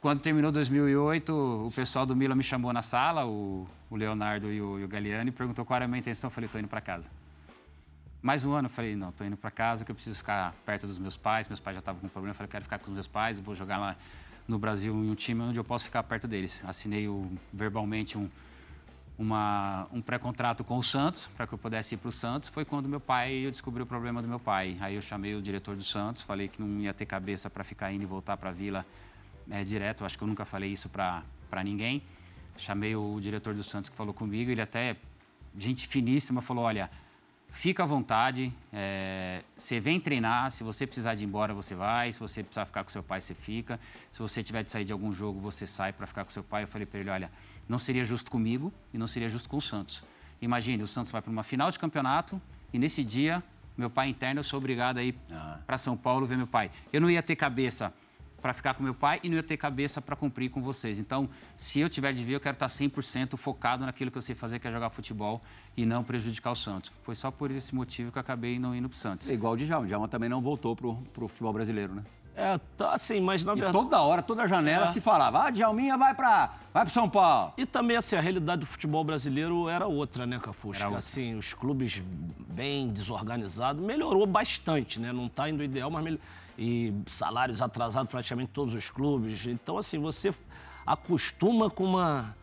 [0.00, 1.32] quando terminou 2008,
[1.66, 4.88] o pessoal do Milan me chamou na sala, o, o Leonardo e o, e o
[4.88, 6.28] Galeani, e perguntou qual era a minha intenção.
[6.28, 7.08] Eu falei, estou indo para casa.
[8.20, 10.86] Mais um ano, eu falei, não, estou indo para casa, que eu preciso ficar perto
[10.86, 11.48] dos meus pais.
[11.48, 13.54] Meus pais já estavam com problema, eu falei, quero ficar com os meus pais, vou
[13.54, 13.96] jogar lá
[14.48, 16.64] no Brasil em um time onde eu posso ficar perto deles.
[16.66, 18.28] Assinei o, verbalmente um,
[19.92, 22.48] um pré-contrato com o Santos, para que eu pudesse ir para o Santos.
[22.48, 24.76] Foi quando meu pai, eu descobri o problema do meu pai.
[24.80, 27.92] Aí eu chamei o diretor do Santos, falei que não ia ter cabeça para ficar
[27.92, 28.86] indo e voltar para a Vila
[29.50, 30.04] é, direto.
[30.04, 31.24] Acho que eu nunca falei isso para
[31.62, 32.02] ninguém.
[32.58, 34.96] Chamei o diretor do Santos que falou comigo, ele até,
[35.56, 36.90] gente finíssima, falou, olha
[37.50, 42.12] Fica à vontade, é, você vem treinar, se você precisar de ir embora, você vai,
[42.12, 43.80] se você precisar ficar com seu pai, você fica,
[44.12, 46.64] se você tiver de sair de algum jogo, você sai para ficar com seu pai.
[46.64, 47.32] Eu falei para ele, olha,
[47.68, 50.04] não seria justo comigo e não seria justo com o Santos.
[50.40, 52.40] Imagine, o Santos vai para uma final de campeonato
[52.72, 53.42] e nesse dia,
[53.76, 55.58] meu pai interno, eu sou obrigado a ir ah.
[55.66, 56.70] para São Paulo ver meu pai.
[56.92, 57.92] Eu não ia ter cabeça
[58.40, 60.98] para ficar com meu pai e não ia ter cabeça para cumprir com vocês.
[60.98, 64.34] Então, se eu tiver de vir, eu quero estar 100% focado naquilo que eu sei
[64.34, 65.42] fazer, que é jogar futebol
[65.76, 66.92] e não prejudicar o Santos.
[67.02, 69.28] Foi só por esse motivo que eu acabei não indo para o Santos.
[69.28, 69.84] É igual o Djalma.
[69.84, 72.02] O Djalma também não voltou para o futebol brasileiro, né?
[72.40, 73.72] É, tá assim, mas na E verdade...
[73.76, 74.90] toda hora, toda janela É.
[74.92, 77.52] se falava, ah, Djalminha vai para vai pro São Paulo.
[77.58, 80.78] E também, assim, a realidade do futebol brasileiro era outra, né, Cafusca?
[80.78, 80.98] Era outra.
[81.00, 82.00] Assim, os clubes
[82.48, 85.12] bem desorganizados, melhorou bastante, né?
[85.12, 86.20] Não tá indo ideal, mas melhor...
[86.58, 89.46] E salários atrasados praticamente todos os clubes.
[89.46, 90.34] Então, assim, você
[90.84, 92.34] acostuma com uma,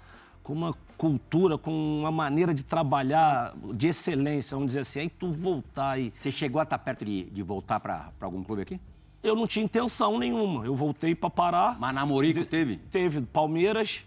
[0.42, 5.00] com uma cultura, com uma maneira de trabalhar de excelência, vamos dizer assim.
[5.02, 6.14] Aí tu voltar e...
[6.18, 8.80] Você chegou a estar perto de, de voltar para algum clube aqui?
[9.22, 10.66] Eu não tinha intenção nenhuma.
[10.66, 11.76] Eu voltei para Pará.
[11.80, 12.78] Mas namorico teve?
[12.78, 14.06] Teve Palmeiras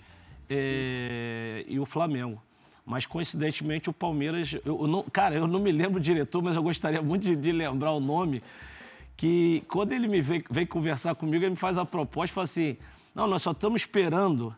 [0.49, 2.41] eh, e o Flamengo.
[2.87, 4.55] Mas, coincidentemente, o Palmeiras.
[4.65, 7.37] Eu, eu não, cara, eu não me lembro o diretor, mas eu gostaria muito de,
[7.37, 8.43] de lembrar o nome.
[9.19, 12.45] Que quando ele me veio, veio conversar comigo, ele me faz a proposta e fala
[12.45, 12.77] assim:
[13.15, 14.55] não, nós só estamos esperando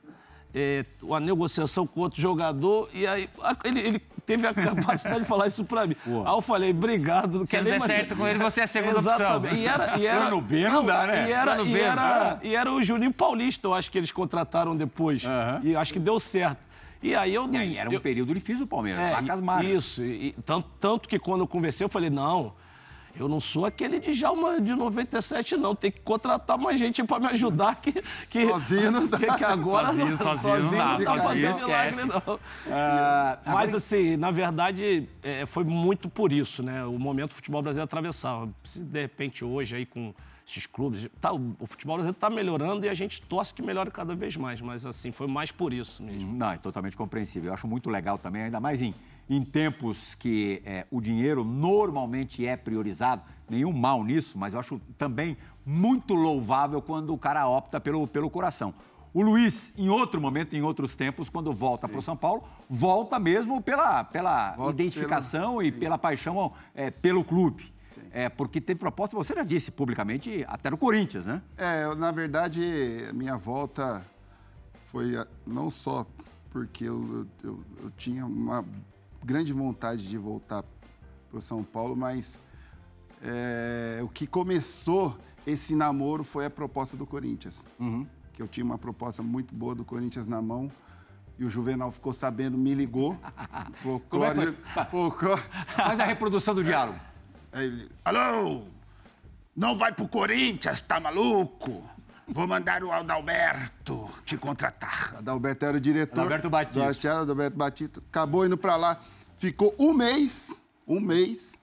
[1.14, 2.88] a negociação com outro jogador.
[2.92, 5.96] E aí a- ele, ele teve a capacidade de falar isso pra mim.
[6.04, 6.26] Pô.
[6.26, 8.64] Aí eu falei: obrigado, não Se não nem der mais- certo com ele, você é
[8.64, 9.14] a segunda opção.
[9.14, 9.54] Exatamente.
[9.56, 11.28] E era, e era, Plano B não dá, né?
[11.28, 12.40] E era, Plano e, B, era, né?
[12.42, 15.24] e era o Juninho Paulista, eu acho que eles contrataram depois.
[15.24, 15.60] Aham.
[15.64, 16.68] E acho que deu certo.
[17.02, 19.70] E aí eu E aí, era um eu- período difícil do Palmeiras, é, vacas magras.
[19.70, 20.02] Isso.
[20.04, 22.52] E, e tanto, tanto que quando eu conversei, eu falei, não.
[23.18, 25.74] Eu não sou aquele Djalma de 97, não.
[25.74, 27.76] Tem que contratar mais gente para me ajudar.
[27.76, 27.92] Que,
[28.28, 29.18] que, Sozinho não dá.
[29.18, 31.96] Que, que agora Sozinho, sozinho não dá, sozinho esquece.
[31.96, 32.40] milagre, não.
[32.70, 36.84] Ah, Mas assim, na verdade, é, foi muito por isso, né?
[36.84, 38.48] O momento do futebol brasileiro atravessava.
[38.64, 40.14] Se de repente hoje aí com
[40.46, 43.90] esses clubes, tá, o, o futebol brasileiro está melhorando e a gente torce que melhore
[43.90, 44.60] cada vez mais.
[44.60, 46.32] Mas assim, foi mais por isso mesmo.
[46.32, 47.50] Não, é totalmente compreensível.
[47.50, 48.94] Eu acho muito legal também, ainda mais em,
[49.30, 53.22] em tempos que é, o dinheiro normalmente é priorizado.
[53.48, 58.28] Nenhum mal nisso, mas eu acho também muito louvável quando o cara opta pelo, pelo
[58.28, 58.74] coração.
[59.14, 63.18] O Luiz, em outro momento, em outros tempos, quando volta para o São Paulo, volta
[63.20, 67.72] mesmo pela, pela identificação e pela paixão é, pelo clube.
[68.12, 71.42] É, porque teve proposta, você já disse publicamente, até no Corinthians, né?
[71.56, 72.60] É, na verdade,
[73.08, 74.04] a minha volta
[74.84, 76.06] foi ah, não só
[76.50, 78.64] porque eu, eu- eu tinha uma
[79.24, 80.64] grande vontade de voltar
[81.28, 82.42] para o São Paulo, mas
[83.22, 87.66] é, o que começou esse namoro foi a proposta do Corinthians.
[88.32, 90.70] Que eu tinha uma proposta muito boa do Corinthians na mão.
[91.38, 93.18] E o Juvenal ficou sabendo, me ligou.
[94.08, 94.56] Como é que Folclore,
[94.88, 95.42] folclore,
[95.74, 97.00] Faz a reprodução do diálogo.
[97.52, 98.64] Ele, alô,
[99.56, 101.82] não vai pro Corinthians, tá maluco?
[102.32, 105.14] Vou mandar o Adalberto te contratar.
[105.18, 106.14] Adalberto era o diretor.
[106.20, 106.80] Adalberto Batista.
[106.80, 108.02] do Hasteado, Adalberto Batista.
[108.08, 109.00] Acabou indo pra lá.
[109.36, 111.62] Ficou um mês, um mês,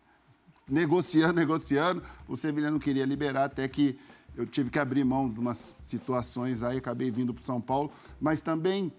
[0.68, 2.04] negociando, negociando.
[2.28, 3.98] O Sevilha não queria liberar, até que
[4.36, 7.92] eu tive que abrir mão de umas situações aí, acabei vindo pro São Paulo.
[8.20, 8.92] Mas também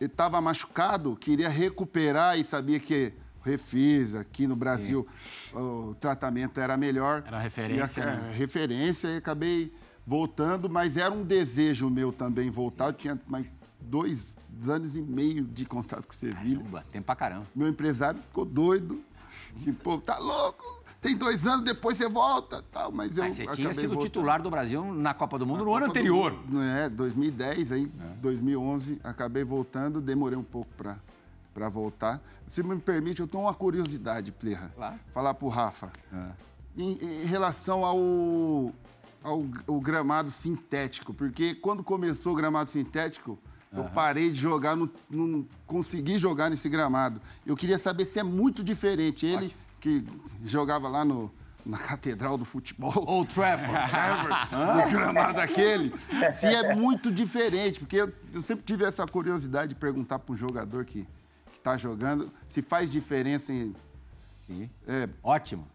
[0.00, 3.12] estava machucado, queria recuperar e sabia que
[3.44, 5.06] refisa aqui no Brasil
[5.54, 7.22] o tratamento era melhor.
[7.26, 8.32] Era referência, E a- né?
[8.34, 9.72] referência e acabei
[10.06, 12.86] voltando, mas era um desejo meu também voltar.
[12.86, 14.36] Eu tinha mais dois
[14.68, 16.58] anos e meio de contrato com o Sevilha.
[16.58, 17.46] Caramba, tempo pra caramba.
[17.54, 19.02] Meu empresário ficou doido.
[19.82, 20.80] Pô, tá louco?
[21.00, 22.62] Tem dois anos, depois você volta.
[22.70, 24.02] Tal, mas eu Mas você tinha sido voltando.
[24.02, 26.32] titular do Brasil na Copa do Mundo no Copa ano do anterior.
[26.32, 27.86] Mundo, É, 2010, aí
[28.20, 30.98] 2011, acabei voltando, demorei um pouco para
[31.52, 32.22] para voltar.
[32.46, 34.70] Se me permite, eu tenho uma curiosidade, Plerra.
[34.76, 34.94] Claro.
[35.10, 35.90] Falar pro Rafa.
[36.12, 36.30] É.
[36.80, 38.72] Em, em relação ao,
[39.22, 43.38] ao, ao gramado sintético, porque quando começou o gramado sintético,
[43.72, 47.20] eu parei de jogar, não, não consegui jogar nesse gramado.
[47.46, 49.24] Eu queria saber se é muito diferente.
[49.24, 50.04] Ele que
[50.44, 51.32] jogava lá no,
[51.64, 53.72] na Catedral do Futebol Old Trafford.
[54.84, 55.92] do gramado aquele,
[56.32, 60.36] se é muito diferente, porque eu, eu sempre tive essa curiosidade de perguntar para um
[60.36, 61.06] jogador que
[61.52, 63.74] está jogando se faz diferença em.
[64.46, 64.68] Sim.
[64.86, 65.66] é, Ótimo.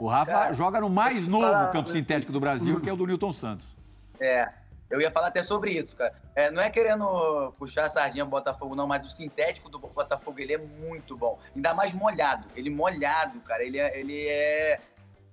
[0.00, 3.32] O Rafa joga no mais novo campo sintético do Brasil, que é o do Newton
[3.32, 3.76] Santos.
[4.20, 4.48] É,
[4.88, 6.14] eu ia falar até sobre isso, cara.
[6.34, 10.54] É, não é querendo puxar a sardinha Botafogo, não, mas o sintético do Botafogo, ele
[10.54, 11.38] é muito bom.
[11.54, 12.46] Ainda mais molhado.
[12.54, 13.64] Ele molhado, cara.
[13.64, 13.98] Ele é...
[13.98, 14.80] Ele é...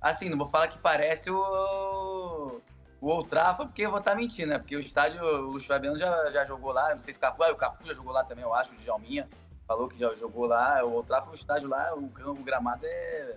[0.02, 2.60] Assim, não vou falar que parece o...
[3.00, 4.58] O Old Trafford, porque eu vou estar mentindo, né?
[4.58, 7.44] Porque o estádio, o Luiz Fabiano já, já jogou lá, não sei se o Cafu,
[7.44, 9.28] ah, o Cafu já jogou lá também, eu acho, o Djalminha
[9.68, 13.36] falou que já jogou lá, o Old Trafford, o estádio lá, o, o gramado é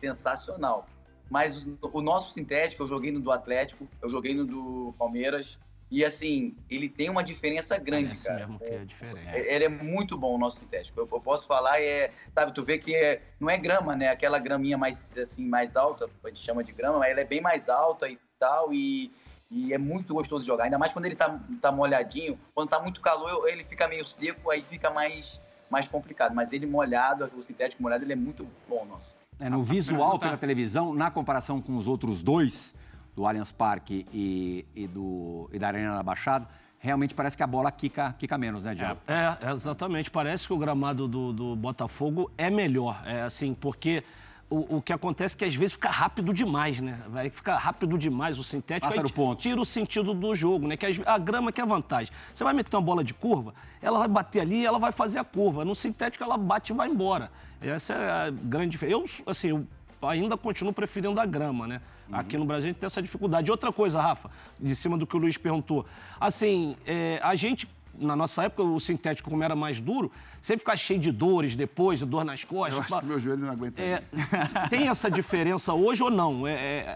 [0.00, 0.86] sensacional.
[1.30, 5.58] Mas o, nosso sintético, eu joguei no do Atlético, eu joguei no do Palmeiras.
[5.90, 8.38] E assim, ele tem uma diferença grande, Parece cara.
[8.40, 9.28] mesmo que é diferente.
[9.28, 11.00] É- Ele é muito bom, o nosso sintético.
[11.00, 14.08] Eu, eu posso falar, é, sabe, tu vê que é, não é grama, né?
[14.08, 17.40] Aquela graminha mais, assim, mais alta, a gente chama de grama, mas ela é bem
[17.40, 18.72] mais alta e tal.
[18.72, 19.10] E,
[19.50, 22.38] E é muito gostoso de jogar, ainda mais quando ele tá, tá molhadinho.
[22.54, 26.34] Quando tá muito calor, ele fica meio seco, aí fica mais, mais complicado.
[26.34, 29.17] Mas ele molhado, o sintético molhado, ele é muito bom nosso.
[29.40, 32.74] É, no visual pela televisão, na comparação com os outros dois,
[33.14, 36.48] do Allianz Parque e, e, do, e da Arena da Baixada,
[36.78, 38.98] realmente parece que a bola quica, quica menos, né, Diego?
[39.08, 40.10] É, é, exatamente.
[40.10, 43.02] Parece que o gramado do, do Botafogo é melhor.
[43.04, 44.04] É assim, porque
[44.50, 46.98] o, o, que acontece é que às vezes fica rápido demais, né?
[47.08, 48.92] Vai ficar rápido demais o sintético.
[48.92, 49.40] Passa ponto.
[49.40, 50.76] Tira o sentido do jogo, né?
[50.76, 52.12] Que a grama que é a vantagem.
[52.34, 55.18] Você vai meter uma bola de curva, ela vai bater ali e ela vai fazer
[55.18, 55.64] a curva.
[55.64, 57.30] No sintético ela bate e vai embora.
[57.60, 58.96] Essa é a grande diferença.
[58.96, 59.66] Eu, assim, eu
[60.00, 61.80] ainda continuo preferindo a grama, né?
[62.08, 62.16] Uhum.
[62.16, 63.50] Aqui no Brasil a gente tem essa dificuldade.
[63.50, 65.84] Outra coisa, Rafa, de cima do que o Luiz perguntou.
[66.18, 67.68] Assim, é, a gente
[68.00, 72.00] na nossa época, o sintético, como era mais duro, sempre ficava cheio de dores depois,
[72.00, 72.74] dor nas costas.
[72.74, 73.80] Eu acho que meu joelho não aguenta.
[73.80, 74.02] É,
[74.70, 76.46] tem essa diferença hoje ou não?
[76.46, 76.94] É, é,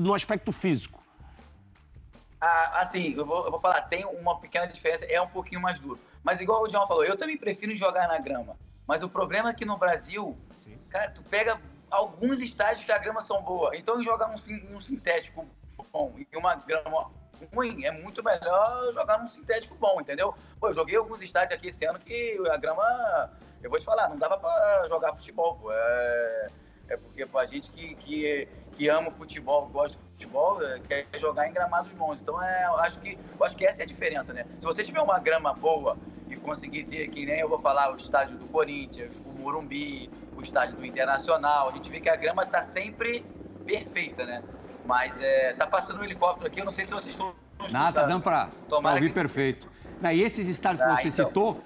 [0.00, 1.02] no aspecto físico?
[2.40, 5.78] Ah, assim, eu vou, eu vou, falar, tem uma pequena diferença, é um pouquinho mais
[5.78, 5.98] duro.
[6.22, 8.56] Mas igual o John falou, eu também prefiro jogar na grama.
[8.86, 10.78] Mas o problema é que no Brasil, Sim.
[10.88, 13.76] cara, tu pega alguns estádios que a grama são boa.
[13.76, 15.46] Então jogar um, um sintético
[15.92, 17.10] bom e uma grama
[17.54, 20.34] ruim, é muito melhor jogar num sintético bom, entendeu?
[20.60, 23.30] Pô, eu joguei alguns estádios aqui esse ano que a grama,
[23.62, 25.72] eu vou te falar, não dava pra jogar futebol, pô.
[25.72, 26.48] É,
[26.88, 31.48] é porque pra gente que, que, que ama futebol, gosta de futebol, é, quer jogar
[31.48, 32.20] em gramados bons.
[32.20, 34.46] Então, é, eu, acho que, eu acho que essa é a diferença, né?
[34.58, 35.98] Se você tiver uma grama boa
[36.28, 40.42] e conseguir ter, que nem eu vou falar, o estádio do Corinthians, o Morumbi, o
[40.42, 43.24] estádio do Internacional, a gente vê que a grama tá sempre
[43.66, 44.42] perfeita, né?
[44.88, 47.34] Mas é, tá passando um helicóptero aqui, eu não sei se vocês estão.
[47.70, 49.68] Nada, tá dando para ouvir que...
[50.00, 50.20] perfeito.
[50.20, 51.26] E esses estádios que ah, você então.
[51.26, 51.64] citou,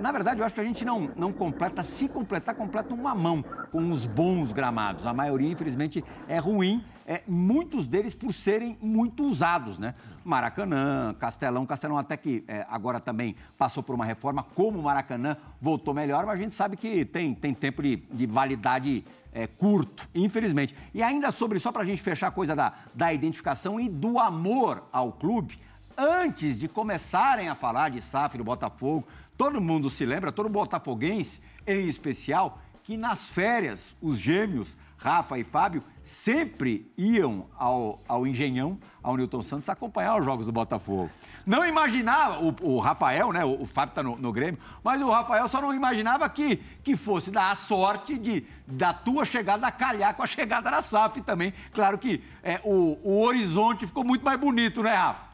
[0.00, 3.44] na verdade, eu acho que a gente não, não completa, se completar, completa uma mão
[3.70, 5.06] com os bons gramados.
[5.06, 9.94] A maioria, infelizmente, é ruim, é, muitos deles por serem muito usados, né?
[10.24, 15.36] Maracanã, Castelão, Castelão até que é, agora também passou por uma reforma, como o Maracanã
[15.60, 20.08] voltou melhor, mas a gente sabe que tem, tem tempo de, de validade é, curto,
[20.14, 20.76] infelizmente.
[20.94, 24.18] E ainda sobre, só para a gente fechar a coisa da, da identificação e do
[24.18, 25.58] amor ao clube,
[25.96, 31.40] antes de começarem a falar de SAF do Botafogo, todo mundo se lembra, todo botafoguense
[31.66, 38.78] em especial, que nas férias os gêmeos, Rafa e Fábio, sempre iam ao, ao Engenhão,
[39.02, 41.10] ao Newton Santos, acompanhar os jogos do Botafogo.
[41.44, 43.44] Não imaginava, o, o Rafael, né?
[43.44, 46.96] O, o Fábio está no, no, Grêmio, mas o Rafael só não imaginava que, que
[46.96, 51.20] fosse dar a sorte de da tua chegada a calhar com a chegada da SAF
[51.22, 51.52] também.
[51.72, 55.31] Claro que é, o, o horizonte ficou muito mais bonito, né, Rafa?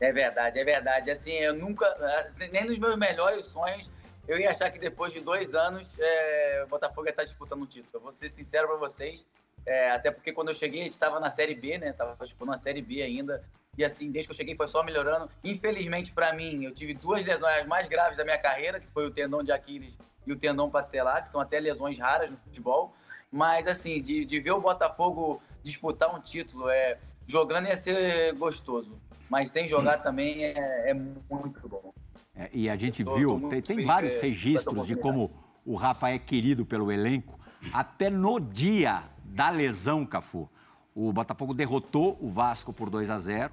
[0.00, 1.10] É verdade, é verdade.
[1.10, 1.86] Assim, eu nunca,
[2.26, 3.90] assim, nem nos meus melhores sonhos,
[4.28, 7.66] eu ia achar que depois de dois anos é, o Botafogo ia estar disputando o
[7.66, 7.90] título.
[7.94, 9.26] Eu vou ser sincero para vocês,
[9.66, 11.92] é, até porque quando eu cheguei a gente estava na Série B, né?
[11.92, 13.42] Tava disputando a Série B ainda.
[13.76, 15.30] E assim, desde que eu cheguei foi só melhorando.
[15.42, 19.10] Infelizmente para mim, eu tive duas lesões mais graves da minha carreira, que foi o
[19.10, 22.94] tendão de Aquiles e o tendão patelar, que são até lesões raras no futebol.
[23.32, 28.98] Mas assim, de, de ver o Botafogo disputar um título, é, jogando ia ser gostoso
[29.28, 31.92] mas sem jogar também é, é muito bom.
[32.34, 35.30] É, e a gente tô, viu, tô tem, tem vários registros de como
[35.64, 37.38] o Rafa é querido pelo elenco.
[37.72, 40.48] Até no dia da lesão, Cafu,
[40.94, 43.52] o Botafogo derrotou o Vasco por 2 a 0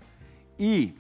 [0.58, 0.96] e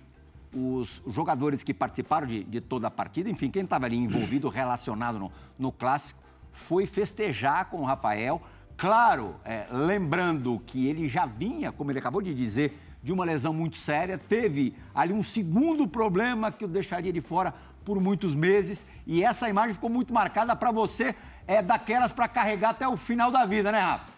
[0.54, 5.20] os jogadores que participaram de, de toda a partida, enfim, quem estava ali envolvido, relacionado
[5.20, 8.42] no, no clássico, foi festejar com o Rafael.
[8.78, 13.54] Claro, é, lembrando que ele já vinha, como ele acabou de dizer, de uma lesão
[13.54, 17.54] muito séria, teve ali um segundo problema que o deixaria de fora
[17.86, 21.16] por muitos meses e essa imagem ficou muito marcada para você,
[21.48, 24.12] é daquelas para carregar até o final da vida, né, Rafa?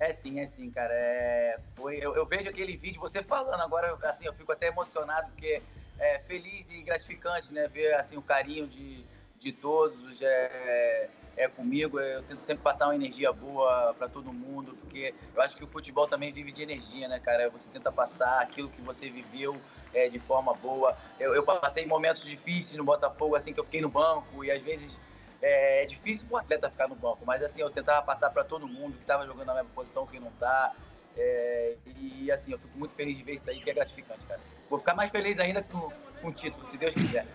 [0.00, 0.92] É sim, é sim, cara.
[0.92, 5.30] É, foi, eu, eu, vejo aquele vídeo, você falando agora, assim, eu fico até emocionado,
[5.30, 5.62] porque
[5.98, 7.68] é feliz e gratificante, né?
[7.68, 9.04] Ver assim, o carinho de,
[9.38, 10.20] de todos.
[10.22, 11.08] É,
[11.40, 11.98] é comigo.
[11.98, 15.66] Eu tento sempre passar uma energia boa para todo mundo, porque eu acho que o
[15.66, 17.48] futebol também vive de energia, né, cara?
[17.50, 19.56] Você tenta passar aquilo que você viveu
[19.94, 20.96] é, de forma boa.
[21.18, 24.62] Eu, eu passei momentos difíceis no Botafogo, assim, que eu fiquei no banco e às
[24.62, 25.00] vezes
[25.40, 28.68] é, é difícil o atleta ficar no banco, mas assim, eu tentava passar para todo
[28.68, 30.74] mundo que estava jogando na mesma posição, que não tá.
[31.16, 34.40] É, e assim, eu fico muito feliz de ver isso aí, que é gratificante, cara.
[34.68, 37.26] Vou ficar mais feliz ainda com, com o título, se Deus quiser.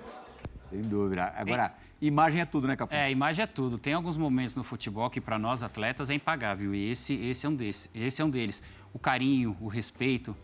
[0.70, 1.34] Sem dúvida.
[1.36, 1.74] Agora,
[2.08, 2.94] imagem é tudo, né, Cafu?
[2.94, 3.78] É, imagem é tudo.
[3.78, 6.74] Tem alguns momentos no futebol que, para nós atletas, é impagável.
[6.74, 8.62] E esse, esse, é um desses, esse é um deles.
[8.94, 10.36] O carinho, o respeito.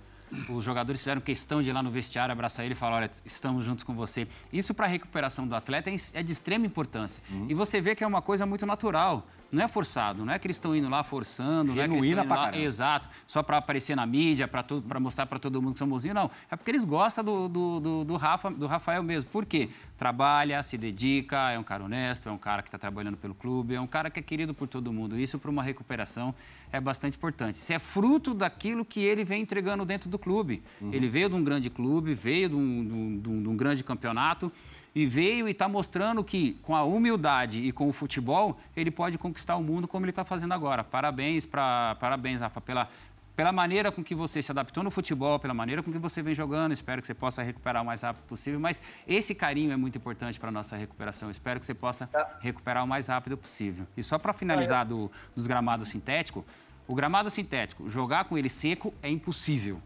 [0.49, 3.65] Os jogadores fizeram questão de ir lá no vestiário, abraçar ele e falar: olha, estamos
[3.65, 4.27] juntos com você.
[4.51, 7.21] Isso, para a recuperação do atleta, é, é de extrema importância.
[7.29, 7.47] Uhum.
[7.49, 9.25] E você vê que é uma coisa muito natural.
[9.51, 12.03] Não é forçado, não é que eles estão indo lá forçando, não é que eles
[12.03, 12.63] Genuína estão indo lá, caramba.
[12.63, 16.31] exato, só para aparecer na mídia, para mostrar para todo mundo que são bonzinhos, não.
[16.49, 19.29] É porque eles gostam do, do, do, do Rafa, do Rafael mesmo.
[19.29, 19.69] Por quê?
[19.97, 23.75] Trabalha, se dedica, é um cara honesto, é um cara que está trabalhando pelo clube,
[23.75, 25.19] é um cara que é querido por todo mundo.
[25.19, 26.33] Isso para uma recuperação
[26.71, 27.55] é bastante importante.
[27.55, 30.63] Isso é fruto daquilo que ele vem entregando dentro do clube.
[30.91, 34.51] Ele veio de um grande clube, veio de um- de um- de um grande campeonato
[34.93, 39.17] e veio e está mostrando que, com a humildade e com o futebol, ele pode
[39.17, 40.83] conquistar o mundo como ele está fazendo agora.
[40.83, 42.89] Parabéns, pra, parabéns Rafa, pela,
[43.35, 46.35] pela maneira com que você se adaptou no futebol, pela maneira com que você vem
[46.35, 46.73] jogando.
[46.73, 48.59] Espero que você possa recuperar o mais rápido possível.
[48.59, 51.31] Mas esse carinho é muito importante para a nossa recuperação.
[51.31, 52.09] Espero que você possa
[52.41, 53.87] recuperar o mais rápido possível.
[53.95, 56.43] E só para finalizar do, dos gramados sintéticos,
[56.85, 59.81] o gramado sintético, jogar com ele seco é impossível.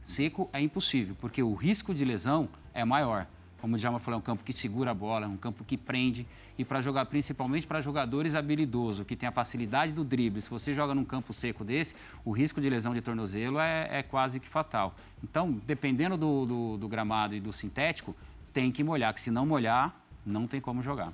[0.00, 3.28] Seco é impossível, porque o risco de lesão é maior.
[3.62, 5.78] Como o Djalma falou, é um campo que segura a bola, é um campo que
[5.78, 6.26] prende.
[6.58, 10.74] E para jogar, principalmente para jogadores habilidosos, que tem a facilidade do drible, se você
[10.74, 11.94] joga num campo seco desse,
[12.24, 14.96] o risco de lesão de tornozelo é, é quase que fatal.
[15.22, 18.16] Então, dependendo do, do- do gramado e do sintético,
[18.52, 19.94] tem que molhar, que se não molhar,
[20.26, 21.12] não tem como jogar.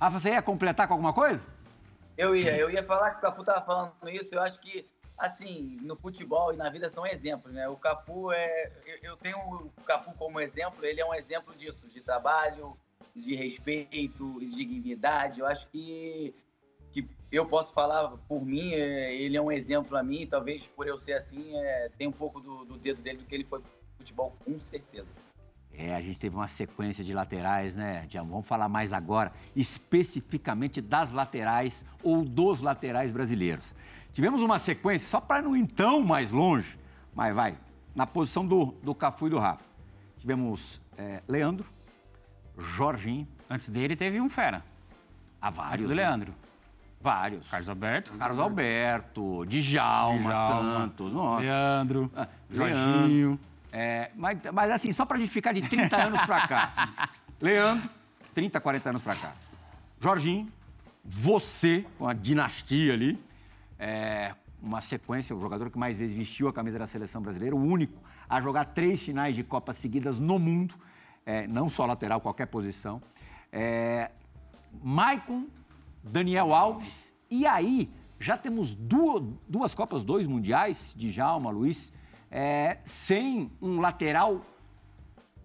[0.00, 1.46] Rafa, você ia completar com alguma coisa?
[2.18, 4.84] Eu ia, eu ia falar que o Cafu tava falando isso, eu acho que,
[5.18, 7.68] assim, no futebol e na vida são exemplos, né?
[7.68, 8.72] O Cafu é.
[9.02, 12.76] Eu, tenho o Cafu como exemplo, ele é um exemplo disso, de trabalho,
[13.14, 15.40] de respeito, de dignidade.
[15.40, 16.34] Eu acho que,
[16.92, 20.86] que eu posso falar por mim, é, ele é um exemplo a mim, talvez por
[20.86, 23.62] eu ser assim, é, tem um pouco do, do dedo dele do que ele foi
[23.96, 25.08] futebol, com certeza.
[25.76, 28.30] É, a gente teve uma sequência de laterais, né, Diamo?
[28.30, 33.74] Vamos falar mais agora, especificamente das laterais ou dos laterais brasileiros.
[34.14, 36.78] Tivemos uma sequência, só para não ir tão mais longe,
[37.12, 37.58] mas vai,
[37.94, 39.64] na posição do, do Cafu e do Rafa.
[40.18, 41.66] Tivemos é, Leandro,
[42.56, 44.64] Jorginho, Antes dele teve um fera.
[45.42, 45.82] há Antes vários.
[45.86, 46.02] do né?
[46.02, 46.34] Leandro.
[47.00, 47.46] Vários.
[47.50, 48.12] Carlos Alberto.
[48.14, 51.42] Carlos Alberto, Djalma, Djalma, Santos, nossa.
[51.42, 52.10] Leandro.
[52.16, 53.38] Ah, Jorginho.
[53.70, 57.08] É, mas, mas assim, só pra gente ficar de 30 anos pra cá.
[57.42, 57.90] Leandro,
[58.32, 59.34] 30, 40 anos pra cá.
[60.00, 60.48] Jorginho,
[61.04, 63.18] você, com a dinastia ali,
[63.84, 67.62] é, uma sequência, o jogador que mais vezes vestiu a camisa da seleção brasileira, o
[67.62, 70.74] único a jogar três finais de Copa seguidas no mundo,
[71.26, 73.02] é, não só lateral, qualquer posição.
[73.52, 74.10] É,
[74.82, 75.46] Maicon,
[76.02, 81.92] Daniel Alves, e aí já temos duas, duas Copas, dois Mundiais, de Djalma, Luiz,
[82.30, 84.46] é, sem um lateral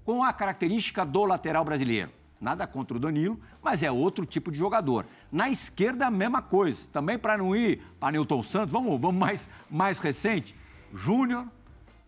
[0.06, 2.19] com a característica do lateral brasileiro.
[2.40, 5.06] Nada contra o Danilo, mas é outro tipo de jogador.
[5.32, 6.88] Na esquerda, a mesma coisa.
[6.92, 10.56] Também para não ir para Newton Santos, vamos, vamos mais, mais recente.
[10.94, 11.46] Júnior,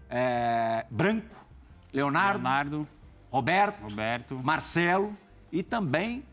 [0.09, 1.35] é, Branco,
[1.91, 2.87] Leonardo, Leonardo.
[3.29, 4.35] Roberto, Roberto.
[4.43, 5.15] Marcelo
[5.51, 6.23] e também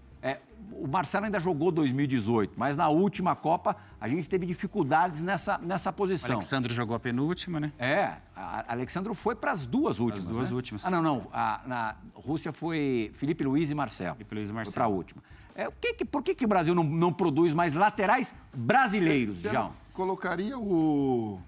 [0.73, 5.91] o Marcelo ainda jogou 2018, mas na última Copa a gente teve dificuldades nessa, nessa
[5.91, 6.37] O posição.
[6.37, 7.73] Alexandre jogou a penúltima, né?
[7.79, 10.27] É, a a Alexandro foi para as duas últimas.
[10.27, 10.57] duas né?
[10.57, 10.85] últimas.
[10.87, 11.27] Ah, não, não.
[11.33, 14.15] A- na Rússia foi Felipe Luiz e Marcelo.
[14.17, 14.73] Felipe Luiz e Marcelo.
[14.73, 15.23] Foi para a última.
[15.55, 19.43] É, o que que- por que, que o Brasil não, não produz mais laterais brasileiros,
[19.43, 19.73] Você João?
[19.93, 21.41] colocaria o.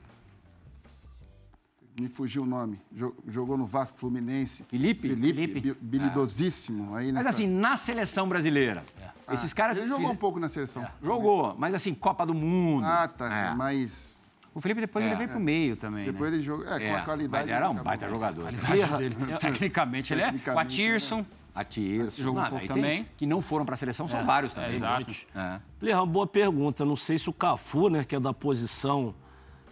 [2.01, 2.81] Me fugiu o nome.
[2.93, 4.65] Jo- Jogou no Vasco Fluminense.
[4.69, 5.09] Felipe?
[5.09, 5.61] Felipe, Felipe.
[5.61, 6.95] bi- bilidosíssimo.
[6.97, 7.29] Aí Mas nessa...
[7.31, 8.83] assim, na seleção brasileira,
[9.29, 9.35] É.
[9.35, 9.77] esses caras...
[9.79, 10.87] Ele jogou fiz- um pouco na seleção.
[11.03, 12.85] Jogou, mas assim, Copa do Mundo.
[12.87, 13.51] Ah, tá.
[13.51, 13.55] É.
[13.55, 14.21] Mas
[14.55, 15.09] O Felipe depois É.
[15.09, 16.37] ele veio pro meio também, depois né?
[16.39, 16.67] ele jogou.
[16.67, 17.47] É, com É, a qualidade.
[17.47, 18.49] mas era um baita jogador.
[18.49, 19.17] A qualidade dele.
[19.39, 20.25] Tecnicamente ele é.
[20.25, 21.27] O Tecnicamente, Atirson.
[21.55, 22.23] A Tirso.
[22.23, 23.07] Jogou um Ah, pouco aí também.
[23.17, 24.71] Que não foram para a seleção, são vários também.
[24.71, 25.11] é, exato.
[25.35, 25.95] É.
[25.95, 26.85] Uma boa pergunta.
[26.85, 29.15] Não sei se o Cafu, né, que é da posição,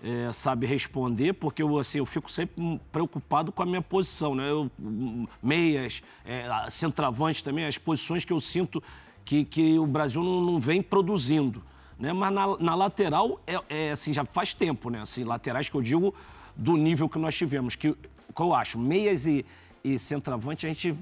[0.02, 4.34] é, sabe responder, porque eu, assim, eu fico sempre hum, preocupado com a minha posição,
[4.34, 4.48] né?
[4.48, 8.82] Eu, hum, meias, é, centroavante também, as posições que eu sinto
[9.24, 11.62] que, que o Brasil não, não vem produzindo.
[11.98, 12.12] Né?
[12.12, 15.02] Mas na, na lateral, é, é, assim, já faz tempo, né?
[15.02, 16.14] Assim, laterais que eu digo
[16.54, 17.74] do nível que nós tivemos.
[17.74, 19.44] Que, que eu acho, meias e,
[19.82, 20.96] e centroavante, a gente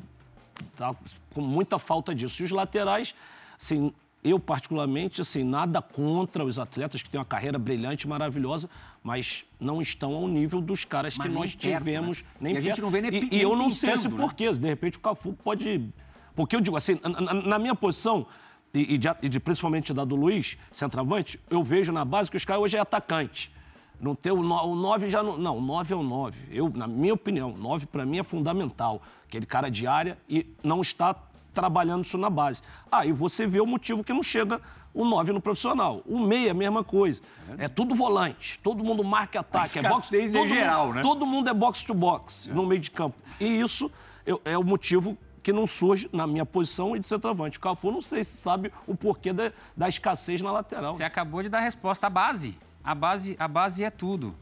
[0.75, 0.95] tá
[1.35, 2.43] com muita falta disso.
[2.43, 3.15] E os laterais,
[3.61, 3.93] assim,
[4.31, 8.69] eu particularmente, assim, nada contra os atletas que têm uma carreira brilhante, maravilhosa,
[9.03, 12.23] mas não estão ao nível dos caras Mas que nem nós perto, tivemos.
[12.23, 12.29] né?
[12.41, 12.83] Nem E a gente perto.
[12.83, 14.17] não vê nem E, pi- e eu nem não sei se né?
[14.61, 15.89] De repente o Cafu pode...
[16.35, 18.27] Porque eu digo assim, na, na- na minha posição,
[18.75, 22.37] e, e de, e de- principalmente da do Luiz, centroavante, eu vejo na base que
[22.37, 23.51] os caras hoje é atacante.
[23.99, 25.39] Não ter o 9 já não.
[25.39, 26.39] Não, o 9 é o 9.
[26.51, 29.01] Eu, na minha opinião, o 9 para mim é fundamental.
[29.27, 31.17] Aquele cara de área e não está
[31.61, 32.61] trabalhando isso na base.
[32.93, 34.61] Aí você vê o motivo que não chega
[34.93, 36.03] o 9 no profissional.
[36.07, 37.23] O meia, a mesma coisa.
[37.57, 38.61] É tudo volante.
[38.63, 39.79] Todo mundo marca e ataque.
[39.79, 41.03] É boxe, é todo mundo- geral, né?
[41.03, 43.17] Todo mundo é box to box no meio de campo.
[43.41, 43.91] E isso
[44.27, 47.57] eu- é o motivo que não surge na minha posição e de centroavante.
[47.57, 50.95] O Cafu não sei se sabe o porquê da, da escassez na lateral.
[50.95, 52.07] Você acabou de dar a resposta.
[52.07, 52.59] A base.
[52.85, 54.35] A base, a base é tudo.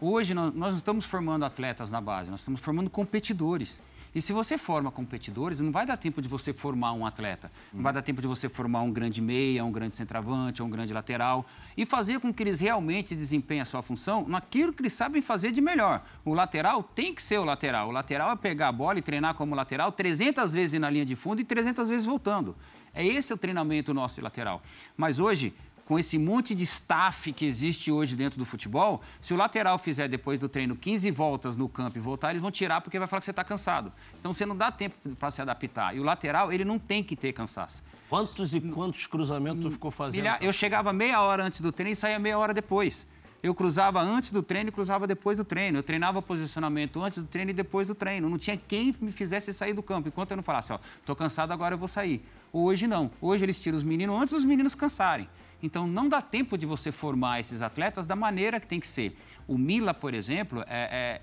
[0.00, 3.80] Hoje nós, nós não estamos formando atletas na base, nós estamos formando competidores.
[4.14, 7.50] E se você forma competidores, não vai dar tempo de você formar um atleta.
[7.72, 10.92] Não vai dar tempo de você formar um grande meia, um grande centroavante, um grande
[10.92, 11.44] lateral.
[11.76, 15.52] E fazer com que eles realmente desempenhem a sua função naquilo que eles sabem fazer
[15.52, 16.02] de melhor.
[16.24, 17.88] O lateral tem que ser o lateral.
[17.88, 21.14] O lateral é pegar a bola e treinar como lateral 300 vezes na linha de
[21.14, 22.56] fundo e 300 vezes voltando.
[22.94, 24.62] É esse o treinamento nosso de lateral.
[24.96, 25.54] Mas hoje,
[25.86, 30.08] com esse monte de staff que existe hoje dentro do futebol, se o lateral fizer
[30.08, 33.20] depois do treino 15 voltas no campo e voltar, eles vão tirar porque vai falar
[33.20, 33.92] que você está cansado.
[34.18, 35.96] Então você não dá tempo para se adaptar.
[35.96, 37.84] E o lateral, ele não tem que ter cansaço.
[38.10, 40.22] Quantos e quantos cruzamentos tu ficou fazendo?
[40.22, 40.38] Milha...
[40.40, 43.06] Eu chegava meia hora antes do treino e saía meia hora depois.
[43.40, 45.78] Eu cruzava antes do treino e cruzava depois do treino.
[45.78, 48.28] Eu treinava posicionamento antes do treino e depois do treino.
[48.28, 50.08] Não tinha quem me fizesse sair do campo.
[50.08, 52.26] Enquanto eu não falasse, ó, tô cansado, agora eu vou sair.
[52.52, 53.08] Hoje não.
[53.20, 55.28] Hoje eles tiram os meninos antes dos meninos cansarem.
[55.62, 59.18] Então, não dá tempo de você formar esses atletas da maneira que tem que ser.
[59.46, 61.20] O Mila, por exemplo, é,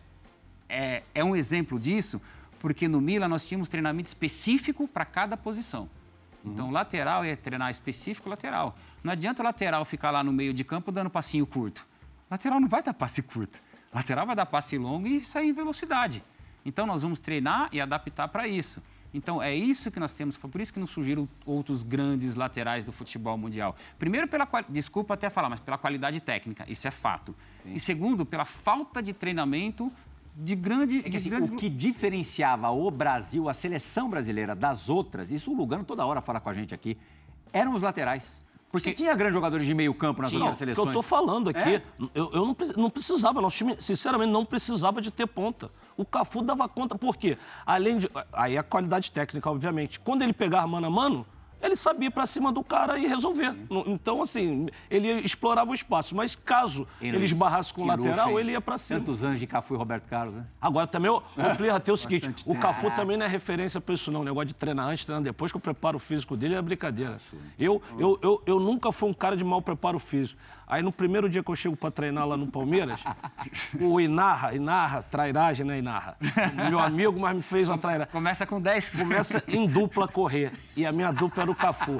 [0.69, 2.21] é, é, é um exemplo disso,
[2.59, 5.89] porque no Mila nós tínhamos treinamento específico para cada posição.
[6.45, 8.77] Então, lateral é treinar específico lateral.
[9.03, 11.85] Não adianta o lateral ficar lá no meio de campo dando passinho curto.
[12.29, 13.61] Lateral não vai dar passe curto.
[13.93, 16.23] Lateral vai dar passe longo e sair em velocidade.
[16.65, 18.81] Então, nós vamos treinar e adaptar para isso.
[19.13, 22.91] Então, é isso que nós temos, por isso que não surgiram outros grandes laterais do
[22.91, 23.75] futebol mundial.
[23.99, 27.35] Primeiro, pela desculpa até falar, mas pela qualidade técnica, isso é fato.
[27.63, 27.73] Sim.
[27.73, 29.91] E segundo, pela falta de treinamento
[30.35, 30.99] de grande.
[30.99, 31.51] É que, assim, grandes...
[31.51, 36.21] O que diferenciava o Brasil, a seleção brasileira, das outras, isso o Lugano toda hora
[36.21, 36.97] fala com a gente aqui,
[37.51, 38.41] eram os laterais.
[38.71, 40.87] Porque tinha grandes jogadores de meio campo nas tinha, outras seleções.
[40.87, 41.83] O que eu estou falando aqui, é?
[42.15, 45.69] eu, eu não, não, precisava, nosso time, sinceramente, não precisava de ter ponta.
[45.95, 47.37] O Cafu dava conta, por quê?
[47.65, 48.09] Além de.
[48.31, 49.99] Aí a qualidade técnica, obviamente.
[49.99, 51.25] Quando ele pegava mano a mano,
[51.63, 53.55] ele sabia ir para cima do cara e resolver.
[53.87, 56.15] Então, assim, ele explorava o espaço.
[56.15, 58.99] Mas caso ele esbarrasse com o lateral, luxo, ele ia para cima.
[58.99, 60.45] Tantos anos de Cafu e Roberto Carlos, né?
[60.61, 61.21] Agora, também, o
[61.83, 64.21] tem o seguinte: o Cafu também não é referência para isso, não.
[64.21, 67.17] O negócio de treinar antes, treinar depois, que o preparo físico dele é brincadeira.
[67.57, 70.39] Eu, eu, eu, eu nunca fui um cara de mau preparo físico.
[70.67, 72.99] Aí no primeiro dia que eu chego para treinar lá no Palmeiras,
[73.79, 76.17] o Inarra, Inarra, trairagem, né, Inarra?
[76.69, 78.11] Meu amigo, mas me fez uma trairagem.
[78.11, 78.89] Começa com 10.
[78.89, 80.51] Começa em dupla correr.
[80.75, 81.97] E a minha dupla era o Cafu.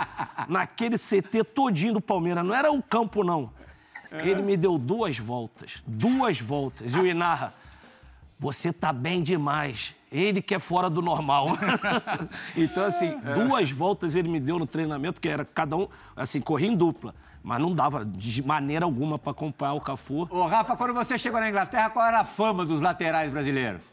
[0.47, 3.51] Naquele CT todinho do Palmeiras, não era o campo, não.
[4.11, 5.81] Ele me deu duas voltas.
[5.87, 6.93] Duas voltas.
[6.93, 7.53] E o Inarra,
[8.39, 9.95] você tá bem demais.
[10.11, 11.47] Ele que é fora do normal.
[12.55, 16.67] então, assim, duas voltas ele me deu no treinamento, que era cada um, assim, corria
[16.67, 17.15] em dupla.
[17.41, 20.27] Mas não dava de maneira alguma para acompanhar o Cafu.
[20.29, 23.92] Ô, Rafa, quando você chegou na Inglaterra, qual era a fama dos laterais brasileiros?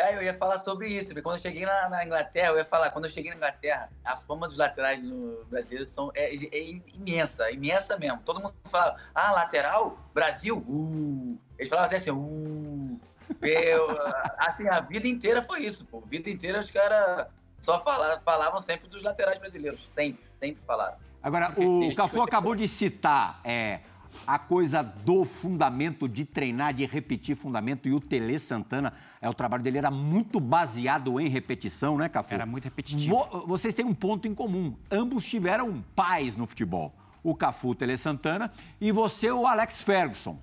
[0.00, 2.64] Ah, eu ia falar sobre isso, porque quando eu cheguei na, na, Inglaterra, eu ia
[2.64, 6.80] falar, quando eu cheguei na Inglaterra, a fama dos laterais no brasileiros são, é, é,
[6.94, 8.20] imensa, imensa mesmo.
[8.24, 11.38] Todo mundo fala, ah, lateral, Brasil, uh.
[11.58, 13.00] Eles falavam até assim, uh.
[13.40, 13.98] Eu,
[14.38, 16.02] assim, a vida inteira foi isso, pô.
[16.04, 17.26] A vida inteira os caras
[17.60, 20.96] só falavam, falavam sempre dos laterais brasileiros, sempre, sempre falaram.
[21.22, 23.80] Agora, o Cafu acabou de citar é,
[24.26, 29.34] a coisa do fundamento, de treinar, de repetir fundamento, e o Tele Santana, é, o
[29.34, 32.34] trabalho dele era muito baseado em repetição, né, Cafu?
[32.34, 33.16] Era muito repetitivo.
[33.16, 34.76] Vo vocês têm um ponto em comum.
[34.90, 36.94] Ambos tiveram pais no futebol.
[37.22, 38.50] O Cafu, o Tele Santana,
[38.80, 40.38] e você, o Alex Ferguson.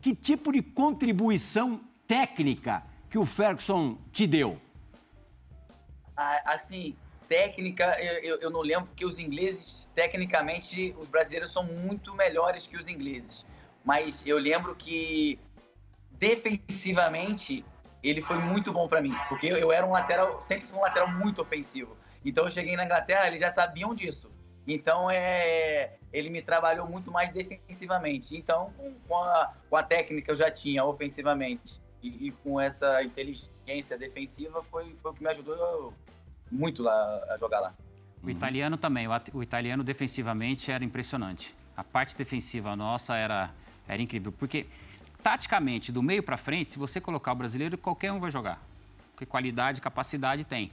[0.00, 4.60] Que tipo de contribuição técnica que o Ferguson te deu?
[6.16, 6.94] Ah, assim,
[7.28, 12.76] técnica, eu, eu não lembro porque os ingleses tecnicamente os brasileiros são muito melhores que
[12.76, 13.44] os ingleses.
[13.84, 15.40] Mas eu lembro que
[16.12, 17.64] defensivamente
[18.00, 21.10] ele foi muito bom para mim, porque eu era um lateral, sempre fui um lateral
[21.10, 21.96] muito ofensivo.
[22.24, 24.30] Então eu cheguei na Inglaterra, eles já sabiam disso.
[24.68, 28.36] Então é, ele me trabalhou muito mais defensivamente.
[28.36, 28.72] Então
[29.08, 34.62] com a, com a técnica eu já tinha ofensivamente e, e com essa inteligência defensiva
[34.62, 35.92] foi, foi o que me ajudou
[36.52, 37.74] muito lá a jogar lá.
[38.22, 38.30] O uhum.
[38.30, 39.06] italiano também.
[39.32, 41.54] O, italiano defensivamente era impressionante.
[41.76, 43.50] A parte defensiva nossa era,
[43.86, 44.32] era incrível.
[44.32, 44.66] Porque,
[45.22, 48.60] taticamente, do meio para frente, se você colocar o brasileiro, qualquer um vai jogar.
[49.12, 50.70] Porque qualidade, capacidade tem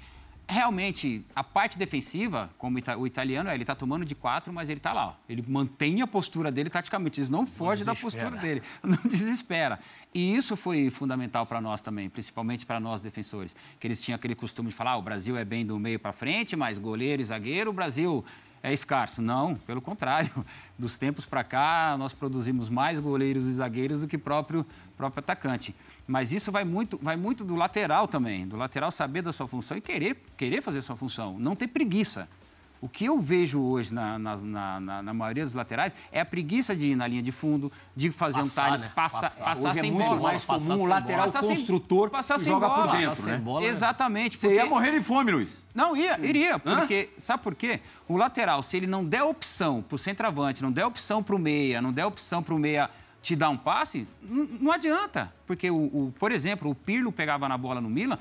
[0.48, 4.94] realmente, a parte defensiva, como o italiano, ele está tomando de quatro, mas ele está
[4.94, 5.08] lá.
[5.08, 5.14] Ó.
[5.28, 7.22] Ele mantém a postura dele taticamente.
[7.22, 8.62] Ele não foge não da postura dele.
[8.84, 9.80] Não desespera.
[10.14, 13.56] E isso foi fundamental para nós também, principalmente para nós defensores.
[13.80, 16.14] Que eles tinham aquele costume de falar: ah, o Brasil é bem do meio para
[16.14, 18.24] frente, mas goleiro e zagueiro, o Brasil
[18.64, 19.22] é escasso.
[19.22, 20.30] Não, pelo contrário.
[20.78, 24.66] Dos tempos para cá, nós produzimos mais goleiros e zagueiros do que próprio
[24.96, 25.76] próprio atacante.
[26.08, 29.76] Mas isso vai muito, vai muito do lateral também, do lateral saber da sua função
[29.76, 32.28] e querer, querer fazer sua função, não ter preguiça.
[32.82, 36.76] O que eu vejo hoje na, na, na, na, maioria dos laterais é a preguiça
[36.76, 38.92] de ir na linha de fundo, de fazer passar, um talho, né?
[38.94, 40.22] passa, passar, passar hoje sem é muito bola.
[40.22, 42.88] mais comum o lateral passar construtor passar sem joga bola.
[42.88, 43.38] por dentro, né?
[43.38, 44.38] Bola, Exatamente.
[44.38, 44.54] Porque...
[44.54, 45.64] Você ia morrer de fome, Luiz.
[45.74, 46.60] Não, ia, iria.
[46.60, 47.20] Porque, Hã?
[47.20, 47.80] sabe por quê?
[48.08, 51.40] O lateral, se ele não der opção para o centroavante, não der opção para o
[51.40, 52.92] meia, não der opção para o meia
[53.26, 55.34] te dar um passe, não adianta.
[55.48, 58.20] Porque, o, o, por exemplo, o Pirlo pegava na bola no Milan,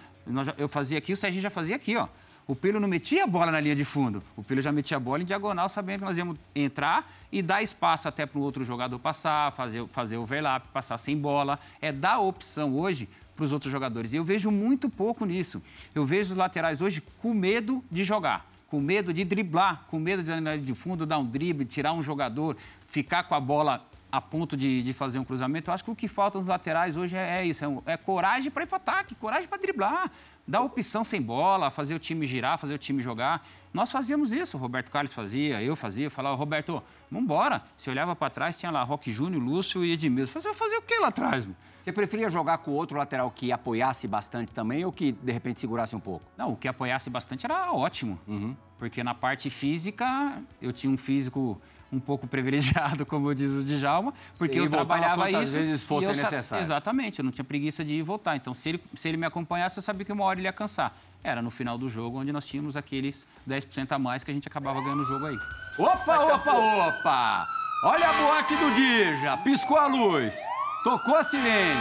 [0.56, 2.08] eu fazia aqui, o Serginho já fazia aqui, ó.
[2.46, 4.22] O Pirlo não metia a bola na linha de fundo.
[4.34, 7.62] O Pirlo já metia a bola em diagonal, sabendo que nós íamos entrar e dar
[7.62, 11.58] espaço até para o outro jogador passar, fazer, fazer overlap, passar sem bola.
[11.82, 14.14] É dar opção hoje para os outros jogadores.
[14.14, 15.60] E eu vejo muito pouco nisso.
[15.94, 20.22] Eu vejo os laterais hoje com medo de jogar, com medo de driblar, com medo
[20.22, 23.86] de na linha de fundo dar um drible, tirar um jogador, ficar com a bola
[24.16, 25.70] a ponto de, de fazer um cruzamento.
[25.70, 28.50] Eu acho que o que falta nos laterais hoje é, é isso: é, é coragem
[28.50, 30.10] para ir para ataque, coragem para driblar
[30.46, 33.46] dar opção sem bola, fazer o time girar, fazer o time jogar.
[33.72, 37.62] Nós fazíamos isso, o Roberto Carlos fazia, eu fazia, falava, Roberto, embora.
[37.76, 40.38] Se olhava para trás, tinha lá Roque Júnior, Lúcio e Edmilson.
[40.38, 41.48] Você vai fazer o que lá atrás?
[41.80, 45.94] Você preferia jogar com outro lateral que apoiasse bastante também ou que de repente segurasse
[45.94, 46.24] um pouco?
[46.36, 48.18] Não, o que apoiasse bastante era ótimo.
[48.26, 48.56] Uhum.
[48.78, 51.60] Porque na parte física, eu tinha um físico
[51.94, 55.52] um pouco privilegiado, como diz o Djalma, porque eu trabalhava isso.
[55.52, 56.62] vezes fosse necessário.
[56.62, 58.36] Exatamente, eu não tinha preguiça de ir e voltar.
[58.36, 60.94] Então, se ele, se ele me acompanhasse, eu sabia que uma hora ele ia cansar.
[61.22, 64.46] Era no final do jogo, onde nós tínhamos aqueles 10% a mais que a gente
[64.46, 65.38] acabava ganhando o jogo aí.
[65.78, 67.48] Opa, opa, opa!
[67.84, 70.36] Olha a boate do Dija, piscou a luz.
[70.84, 71.80] Tocou a sirene.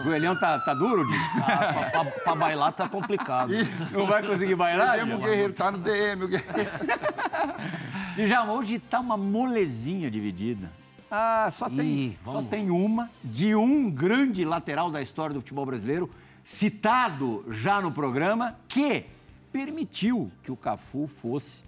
[0.00, 1.24] O joelhão tá, tá duro, Dija?
[1.46, 3.52] Ah, pra, pra, pra, bailar tá complicado.
[3.92, 4.98] Não vai conseguir bailar?
[5.08, 6.70] O Guerreiro tá no DM, o Guerreiro.
[8.24, 10.72] Djalma, hoje tá uma molezinha dividida.
[11.10, 15.66] Ah, só tem, Ih, só tem uma de um grande lateral da história do futebol
[15.66, 16.10] brasileiro,
[16.42, 19.04] citado já no programa, que
[19.52, 21.62] permitiu que o Cafu fosse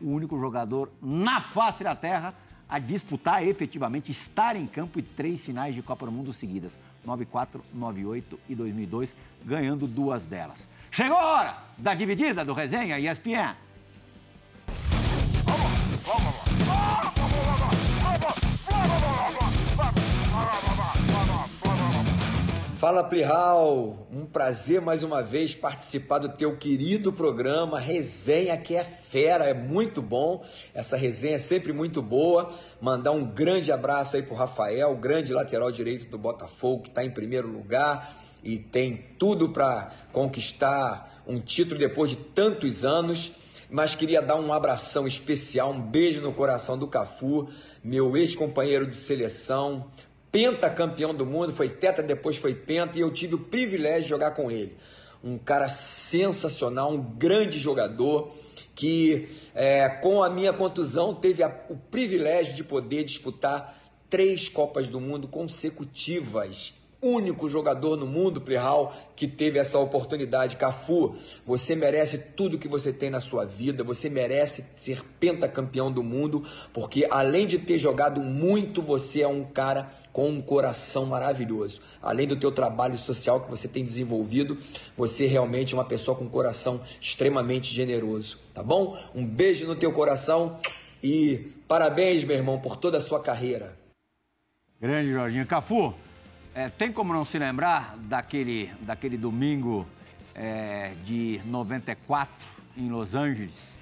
[0.00, 2.34] o único jogador na face da terra
[2.68, 7.64] a disputar efetivamente, estar em campo e três finais de Copa do Mundo seguidas, 94,
[7.72, 10.68] 98 e 2002, ganhando duas delas.
[10.90, 13.54] Chegou a hora da dividida do Resenha ESPN.
[22.76, 28.84] Fala Plihal, um prazer mais uma vez participar do teu querido programa Resenha que é
[28.84, 30.44] fera, é muito bom.
[30.74, 32.50] Essa resenha é sempre muito boa.
[32.82, 37.10] Mandar um grande abraço aí pro Rafael, grande lateral direito do Botafogo, que está em
[37.10, 43.32] primeiro lugar e tem tudo para conquistar um título depois de tantos anos
[43.74, 47.48] mas queria dar um abração especial, um beijo no coração do Cafu,
[47.82, 49.90] meu ex-companheiro de seleção,
[50.30, 54.30] pentacampeão do mundo, foi teta, depois foi penta, e eu tive o privilégio de jogar
[54.30, 54.76] com ele.
[55.24, 58.32] Um cara sensacional, um grande jogador,
[58.76, 63.76] que é, com a minha contusão teve a, o privilégio de poder disputar
[64.08, 66.72] três Copas do Mundo consecutivas
[67.04, 70.56] único jogador no mundo, Plihal, que teve essa oportunidade.
[70.56, 76.02] Cafu, você merece tudo que você tem na sua vida, você merece ser pentacampeão do
[76.02, 81.80] mundo, porque além de ter jogado muito, você é um cara com um coração maravilhoso.
[82.02, 84.56] Além do teu trabalho social que você tem desenvolvido,
[84.96, 88.98] você realmente é uma pessoa com um coração extremamente generoso, tá bom?
[89.14, 90.58] Um beijo no teu coração
[91.02, 93.76] e parabéns, meu irmão, por toda a sua carreira.
[94.80, 95.46] Grande Jorginho.
[95.46, 95.94] Cafu,
[96.54, 99.86] é, tem como não se lembrar daquele, daquele domingo
[100.34, 102.32] é, de 94
[102.76, 103.78] em Los Angeles,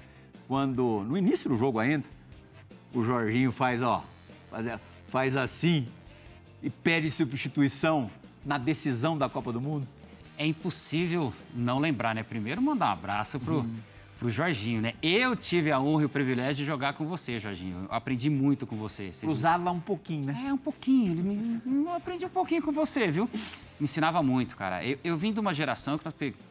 [0.47, 2.07] quando, no início do jogo ainda,
[2.93, 4.03] o Jorginho faz, ó,
[4.49, 5.87] faz, faz assim
[6.61, 8.09] e pede substituição
[8.45, 9.87] na decisão da Copa do Mundo?
[10.37, 12.23] É impossível não lembrar, né?
[12.23, 13.59] Primeiro, mandar um abraço pro.
[13.61, 13.92] Hum
[14.23, 14.93] pro Jorginho, né?
[15.03, 17.87] Eu tive a honra e o privilégio de jogar com você, Jorginho.
[17.89, 19.11] Eu aprendi muito com você.
[19.11, 19.77] Vocês Usava me...
[19.77, 20.45] um pouquinho, né?
[20.47, 21.21] É, um pouquinho.
[21.21, 21.61] Me...
[21.65, 23.29] Eu aprendi um pouquinho com você, viu?
[23.77, 24.81] Me ensinava muito, cara.
[24.81, 26.41] Eu, eu vim de uma geração que nós pegamos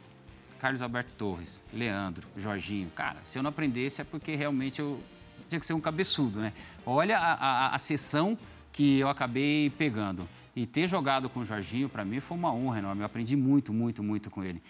[0.59, 2.91] Carlos Alberto Torres, Leandro, Jorginho.
[2.91, 5.01] Cara, se eu não aprendesse é porque realmente eu
[5.49, 6.53] tinha que ser um cabeçudo, né?
[6.85, 8.37] Olha a, a, a sessão
[8.71, 10.29] que eu acabei pegando.
[10.55, 13.01] E ter jogado com o Jorginho, para mim, foi uma honra enorme.
[13.01, 14.63] Eu aprendi muito, muito, muito com ele.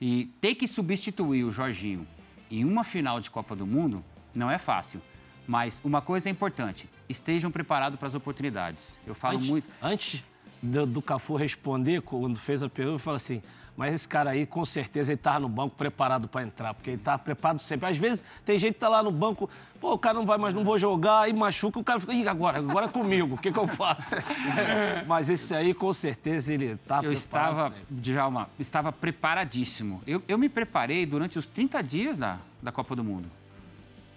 [0.00, 2.04] E ter que substituir o Jorginho
[2.50, 5.00] em uma final de Copa do Mundo não é fácil.
[5.46, 8.98] Mas uma coisa é importante: estejam preparados para as oportunidades.
[9.06, 9.68] Eu falo antes, muito.
[9.82, 10.22] Antes,
[10.62, 13.42] do, do Cafu responder, quando fez a pergunta, falou assim,
[13.78, 16.96] mas esse cara aí, com certeza, ele estava no banco preparado para entrar, porque ele
[16.96, 17.88] estava preparado sempre.
[17.88, 19.48] Às vezes, tem gente que está lá no banco,
[19.80, 22.26] pô, o cara não vai mais, não vou jogar, e machuca, o cara fica, e
[22.26, 22.58] agora?
[22.58, 24.16] Agora é comigo, o que, que eu faço?
[25.06, 30.02] mas esse aí, com certeza, ele está Eu estava, Djalma, estava preparadíssimo.
[30.04, 33.30] Eu, eu me preparei durante os 30 dias da, da Copa do Mundo.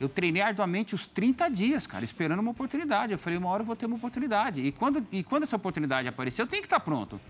[0.02, 3.14] Eu treinei arduamente os 30 dias, cara, esperando uma oportunidade.
[3.14, 4.60] Eu falei, uma hora eu vou ter uma oportunidade.
[4.60, 7.22] E quando, e quando essa oportunidade aparecer, eu tenho que estar pronto.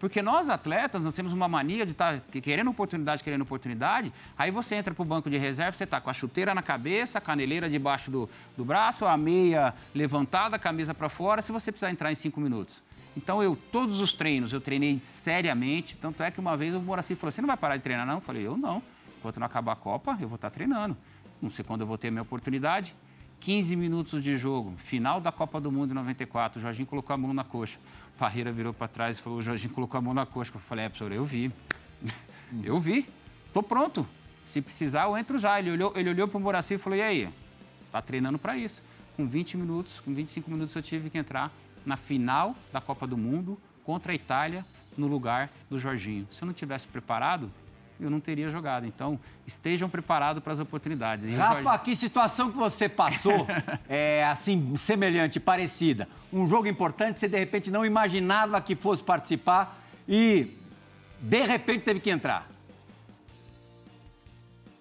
[0.00, 4.10] Porque nós, atletas, nós temos uma mania de estar querendo oportunidade, querendo oportunidade.
[4.38, 7.18] Aí você entra para o banco de reserva, você está com a chuteira na cabeça,
[7.18, 11.70] a caneleira debaixo do, do braço, a meia levantada, a camisa para fora, se você
[11.70, 12.82] precisar entrar em cinco minutos.
[13.14, 15.94] Então, eu, todos os treinos, eu treinei seriamente.
[15.98, 18.14] Tanto é que uma vez o Moraci falou: Você não vai parar de treinar, não?
[18.14, 18.82] Eu falei: Eu não.
[19.18, 20.96] Enquanto não acabar a Copa, eu vou estar treinando
[21.44, 22.96] não sei quando eu vou ter a minha oportunidade.
[23.40, 26.58] 15 minutos de jogo, final da Copa do Mundo em 94.
[26.58, 27.78] O Jorginho colocou a mão na coxa.
[28.14, 30.50] O Parreira virou para trás e falou: o Jorginho colocou a mão na coxa.
[30.54, 31.52] Eu falei: é, professor, eu vi.
[32.64, 33.06] eu vi.
[33.52, 34.06] Tô pronto.
[34.46, 35.58] Se precisar, eu entro já.
[35.58, 37.28] Ele olhou, ele olhou para o Moraci e falou: e aí?
[37.92, 38.82] Tá treinando para isso.
[39.16, 41.52] Com 20 minutos, com 25 minutos, eu tive que entrar
[41.84, 44.64] na final da Copa do Mundo contra a Itália
[44.96, 46.26] no lugar do Jorginho.
[46.30, 47.50] Se eu não tivesse preparado,
[48.00, 48.86] eu não teria jogado.
[48.86, 51.28] Então, estejam preparados para as oportunidades.
[51.28, 51.84] E Rafa, Jorge...
[51.84, 53.46] que situação que você passou,
[53.88, 56.08] é, assim, semelhante, parecida?
[56.32, 60.56] Um jogo importante, você de repente não imaginava que fosse participar e
[61.20, 62.48] de repente teve que entrar.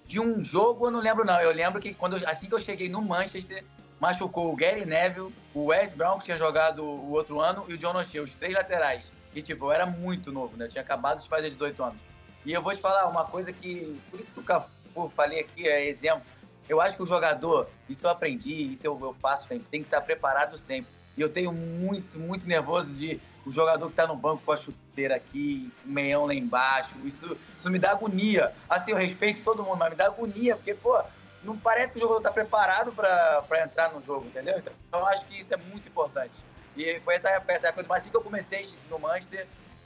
[0.07, 1.39] De um jogo eu não lembro não.
[1.39, 3.63] Eu lembro que quando assim que eu cheguei no Manchester,
[3.99, 7.77] machucou o Gary Neville, o Wes Brown que tinha jogado o outro ano e o
[7.77, 9.11] John O'Shea, os três laterais.
[9.33, 10.65] E tipo, eu era muito novo, né?
[10.65, 12.12] Eu tinha acabado de fazer 18 anos.
[12.45, 15.67] E eu vou te falar uma coisa que, por isso que o Cafu, falei aqui,
[15.67, 16.23] é exemplo.
[16.67, 19.87] Eu acho que o jogador, isso eu aprendi, isso eu, eu faço sempre, tem que
[19.87, 20.91] estar preparado sempre.
[21.15, 24.57] E eu tenho muito, muito nervoso de o jogador que está no banco com a
[24.57, 26.95] chuteira aqui, o meião lá embaixo.
[27.03, 28.53] Isso, isso me dá agonia.
[28.69, 31.01] Assim, eu respeito todo mundo, mas me dá agonia, porque, pô,
[31.43, 34.57] não parece que o jogador está preparado para entrar no jogo, entendeu?
[34.57, 36.33] Então, eu acho que isso é muito importante.
[36.75, 39.45] E foi essa, essa época, mas assim que eu comecei no Manchester,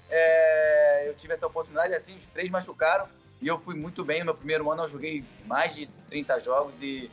[0.10, 3.06] é, eu tive essa oportunidade, assim, os três machucaram
[3.42, 4.20] e eu fui muito bem.
[4.20, 7.12] No meu primeiro ano eu joguei mais de 30 jogos e,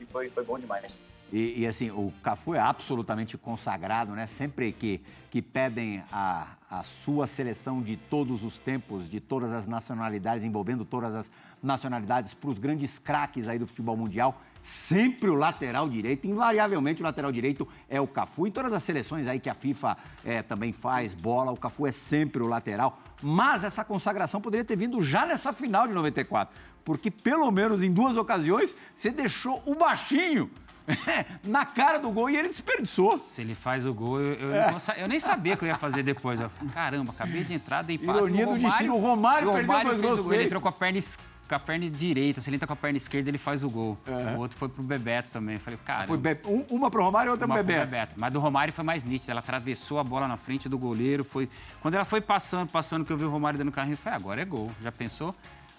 [0.00, 0.92] e foi, foi bom demais.
[1.32, 4.26] E, e, assim, o Cafu é absolutamente consagrado, né?
[4.26, 9.66] Sempre que, que pedem a, a sua seleção de todos os tempos, de todas as
[9.66, 11.32] nacionalidades, envolvendo todas as
[11.62, 17.04] nacionalidades, para os grandes craques aí do futebol mundial, sempre o lateral direito, invariavelmente o
[17.04, 18.46] lateral direito é o Cafu.
[18.46, 21.92] Em todas as seleções aí que a FIFA é, também faz bola, o Cafu é
[21.92, 23.00] sempre o lateral.
[23.20, 26.54] Mas essa consagração poderia ter vindo já nessa final de 94,
[26.84, 30.48] porque pelo menos em duas ocasiões você deixou o baixinho
[31.44, 33.20] na cara do gol e ele desperdiçou.
[33.20, 34.74] Se ele faz o gol, eu, eu, é.
[34.98, 36.40] eu nem sabia que eu ia fazer depois.
[36.40, 38.18] Eu, caramba, acabei de entrar, dei passe.
[38.18, 40.32] Ironia do destino, o Romário, o Romário perdeu dois gols.
[40.32, 42.76] Ele entrou com a perna esquerda com a perna direita, se ele entra com a
[42.76, 43.98] perna esquerda, ele faz o gol.
[44.06, 44.36] Uhum.
[44.36, 45.56] O outro foi pro Bebeto também.
[45.56, 46.06] Eu falei, cara.
[46.06, 46.38] Foi Be...
[46.70, 47.86] Uma pro Romário e outra pro Bebeto.
[47.86, 48.14] Bebeto.
[48.16, 49.30] Mas do Romário foi mais nítido.
[49.30, 51.24] Ela atravessou a bola na frente do goleiro.
[51.24, 51.48] Foi...
[51.80, 54.40] Quando ela foi passando, passando, que eu vi o Romário dando carrinho, eu falei, agora
[54.40, 54.70] é gol.
[54.82, 55.34] Já pensou?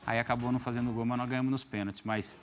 [0.06, 2.04] Aí acabou não fazendo gol, mas nós ganhamos nos pênaltis.
[2.06, 2.38] Mas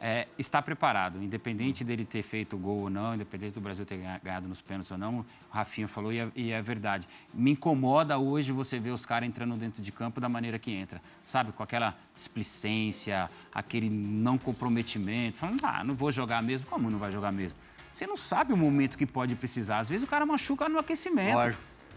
[0.00, 4.46] é, está preparado, independente dele ter feito gol ou não, independente do Brasil ter ganhado
[4.46, 7.08] nos pênaltis ou não, o Rafinha falou e é, e é verdade.
[7.32, 11.00] Me incomoda hoje você ver os caras entrando dentro de campo da maneira que entra,
[11.26, 11.52] sabe?
[11.52, 16.66] Com aquela displicência, aquele não comprometimento, falando, ah, não vou jogar mesmo.
[16.66, 17.58] Como não vai jogar mesmo?
[17.90, 19.78] Você não sabe o momento que pode precisar.
[19.78, 21.56] Às vezes o cara machuca no aquecimento.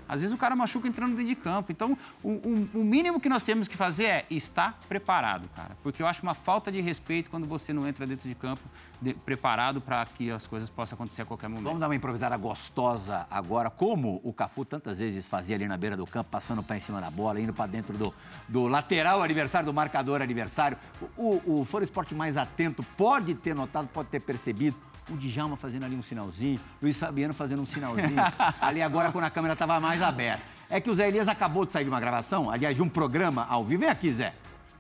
[0.10, 1.72] Às vezes o cara machuca entrando dentro de campo.
[1.72, 5.78] Então, o, o, o, mínimo que nós temos que fazer é estar preparado, cara.
[5.84, 8.62] Porque eu acho uma falta de respeito quando você não entra dentro de campo
[9.00, 11.66] de, preparado para que as coisas possam acontecer a qualquer momento.
[11.66, 15.96] Vamos dar uma improvisada gostosa agora, como o Cafu tantas vezes fazia ali na beira
[15.96, 18.12] do campo, passando para em cima da bola, indo para dentro do,
[18.48, 20.78] do lateral adversário, do marcador adversário.
[21.16, 24.76] O, o Esporte mais atento pode ter notado, pode ter percebido
[25.12, 28.18] o Djalma fazendo ali um sinalzinho, Luiz Fabiano fazendo um sinalzinho,
[28.62, 30.44] ali agora quando a câmera estava mais aberta.
[30.70, 33.46] É que o Zé Elias acabou de sair de uma gravação, aliás, de um programa
[33.50, 33.82] ao vivo.
[33.82, 34.34] Vem aqui, Zé.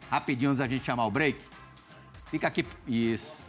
[0.09, 1.39] Rapidinho antes da gente chamar o break.
[2.25, 2.65] Fica aqui.
[2.87, 3.48] Isso.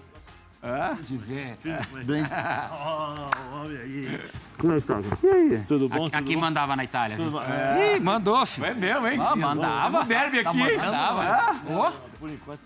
[0.62, 0.98] Hã?
[1.08, 1.56] Dizer.
[2.04, 2.22] Bem.
[2.70, 4.20] oh, olha aí.
[4.58, 5.00] Como é que tá?
[5.22, 5.62] E aí?
[5.66, 6.04] Tudo bom?
[6.04, 7.16] Aqui, aqui mandava na Itália.
[7.16, 7.42] Tudo bom?
[7.42, 7.96] É.
[7.96, 8.66] Ih, mandou, filho.
[8.66, 9.18] É mesmo, hein?
[9.18, 10.02] Ah, mandava.
[10.02, 10.76] O derby aqui.
[10.76, 11.22] Tá mandava.
[11.22, 11.60] Ah.
[11.66, 12.10] Oh.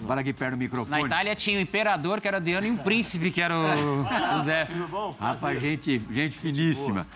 [0.07, 1.01] Fala aqui perto do microfone.
[1.03, 4.43] Na Itália tinha o imperador, que era Diano, e um príncipe, que era o, o
[4.43, 4.65] Zé.
[4.65, 5.15] Tudo bom?
[5.19, 7.07] Rapaz, gente, gente finíssima.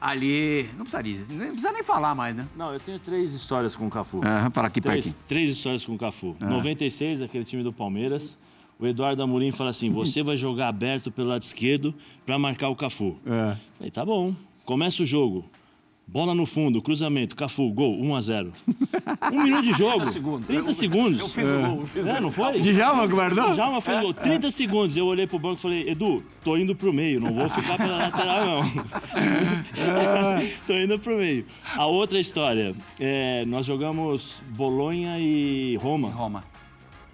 [0.00, 2.46] Ali, não precisaria, não precisa nem falar mais, né?
[2.54, 4.20] Não, eu tenho três histórias com o Cafu.
[4.24, 5.24] Aham, fala aqui três, pertinho.
[5.26, 6.36] Três histórias com o Cafu.
[6.40, 6.50] Uhum.
[6.50, 8.36] 96, aquele time do Palmeiras
[8.78, 12.76] o Eduardo Amorim fala assim: você vai jogar aberto pelo lado esquerdo para marcar o
[12.76, 13.16] Cafu.
[13.26, 13.56] É.
[13.78, 15.44] Falei, tá bom, começa o jogo.
[16.08, 18.52] Bola no fundo, cruzamento, Cafu, gol, 1 a 0
[19.32, 19.96] Um minuto de jogo.
[19.98, 20.46] 30 segundos.
[20.46, 21.20] 30 segundos.
[21.20, 21.80] Eu fiz o gol.
[21.80, 22.60] Eu fiz É, não foi?
[22.60, 23.52] Djalma guardou?
[23.54, 24.14] Djalma fez o gol.
[24.14, 24.96] 30 segundos.
[24.96, 27.96] Eu olhei pro banco e falei, Edu, tô indo pro meio, não vou ficar pela
[27.96, 28.62] lateral, não.
[30.64, 31.44] tô indo pro meio.
[31.74, 36.08] A outra história, é, nós jogamos Bolonha e Roma.
[36.10, 36.44] Roma.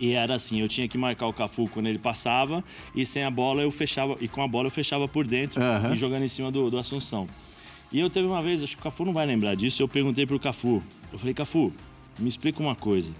[0.03, 3.30] E era assim, eu tinha que marcar o Cafu quando ele passava e sem a
[3.30, 5.92] bola eu fechava, e com a bola eu fechava por dentro Aham.
[5.92, 7.28] e jogando em cima do, do Assunção.
[7.92, 10.26] E eu teve uma vez, acho que o Cafu não vai lembrar disso, eu perguntei
[10.26, 10.82] pro Cafu,
[11.12, 11.72] eu falei, Cafu,
[12.18, 13.12] me explica uma coisa,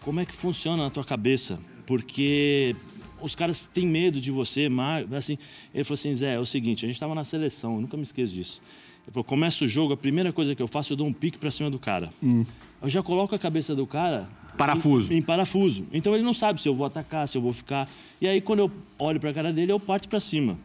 [0.00, 1.60] como é que funciona na tua cabeça?
[1.84, 2.74] Porque
[3.20, 5.36] os caras têm medo de você, mas assim,
[5.74, 8.04] ele falou assim, Zé, é o seguinte, a gente estava na seleção, eu nunca me
[8.04, 8.62] esqueço disso.
[9.06, 11.38] Ele falou, começa o jogo, a primeira coisa que eu faço, eu dou um pique
[11.38, 12.10] pra cima do cara.
[12.22, 15.12] Eu já coloco a cabeça do cara Parafuso.
[15.12, 15.86] em, em parafuso.
[15.92, 17.88] Então ele não sabe se eu vou atacar, se eu vou ficar.
[18.20, 20.58] E aí quando eu olho pra cara dele, eu parto pra cima.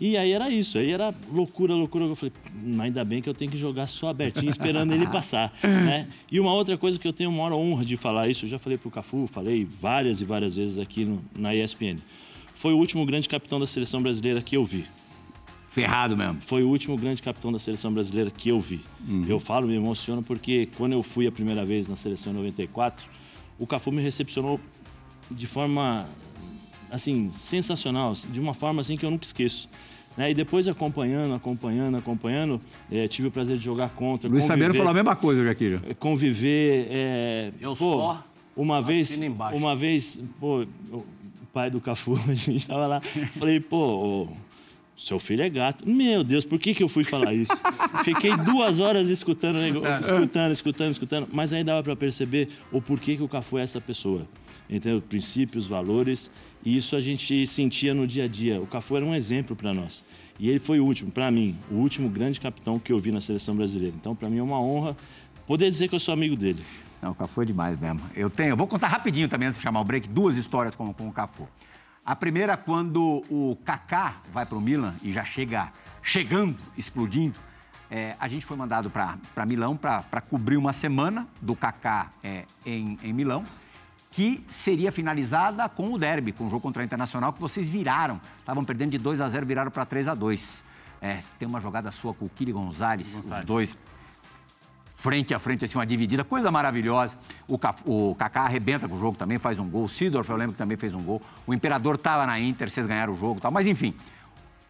[0.00, 2.04] E aí era isso, aí era loucura, loucura.
[2.04, 5.52] Eu falei, "Hum, ainda bem que eu tenho que jogar só abertinho, esperando ele passar.
[5.62, 6.06] né?
[6.30, 8.58] E uma outra coisa que eu tenho uma hora honra de falar isso, eu já
[8.58, 11.98] falei pro Cafu, falei várias e várias vezes aqui no- na ESPN.
[12.56, 14.84] Foi o último grande capitão da seleção brasileira que eu vi
[15.82, 16.38] Ferrado mesmo.
[16.40, 18.80] foi o último grande capitão da seleção brasileira que eu vi.
[19.28, 23.06] Eu falo, me emociono, porque quando eu fui a primeira vez na seleção em 94,
[23.58, 24.58] o Cafu me recepcionou
[25.30, 26.06] de forma,
[26.90, 29.68] assim, sensacional, de uma forma assim que eu nunca esqueço.
[30.16, 30.30] Né?
[30.30, 32.60] E depois acompanhando, acompanhando, acompanhando,
[32.90, 34.30] eh, tive o prazer de jogar contra.
[34.30, 35.80] Luiz Fabiano conviver- falou a mesma coisa aqui, já.
[35.98, 36.86] conviver.
[36.90, 38.24] é, Eu pô, só
[38.56, 39.54] uma vez, embaixo.
[39.56, 41.04] uma vez, pô, o
[41.52, 43.00] pai do Cafu, a gente tava lá,
[43.38, 44.28] falei, pô,
[44.96, 45.88] seu filho é gato.
[45.88, 47.52] Meu Deus, por que, que eu fui falar isso?
[48.02, 49.58] Fiquei duas horas escutando,
[50.00, 53.80] escutando, escutando, escutando, mas aí dava para perceber o porquê que o Cafu é essa
[53.80, 54.26] pessoa.
[54.68, 55.00] Entendeu?
[55.00, 56.30] Princípios, valores,
[56.64, 58.60] e isso a gente sentia no dia a dia.
[58.60, 60.02] O Cafu era um exemplo para nós.
[60.38, 63.20] E ele foi o último, para mim, o último grande capitão que eu vi na
[63.20, 63.94] seleção brasileira.
[63.96, 64.96] Então, para mim é uma honra
[65.46, 66.64] poder dizer que eu sou amigo dele.
[67.00, 68.00] Não, o Cafu é demais mesmo.
[68.16, 70.92] Eu tenho, eu vou contar rapidinho também antes de chamar o break, duas histórias com,
[70.92, 71.46] com o Cafu.
[72.06, 77.36] A primeira, quando o Kaká vai para o Milan e já chega chegando, explodindo,
[77.90, 82.96] é, a gente foi mandado para Milão para cobrir uma semana do Kaká é, em,
[83.02, 83.44] em Milão,
[84.12, 88.20] que seria finalizada com o derby, com o jogo contra a Internacional, que vocês viraram.
[88.38, 90.64] Estavam perdendo de 2 a 0 viraram para 3 a 2
[91.02, 93.76] É, tem uma jogada sua com o Kiri Gonzalez, os dois
[94.96, 97.16] frente a frente, assim, uma dividida, coisa maravilhosa.
[97.46, 99.84] O, o Kaká arrebenta com o jogo também, faz um gol.
[99.84, 101.22] O Sidorf, eu lembro que também fez um gol.
[101.46, 103.52] O Imperador estava na Inter, vocês ganharam o jogo e tal.
[103.52, 103.94] Mas, enfim,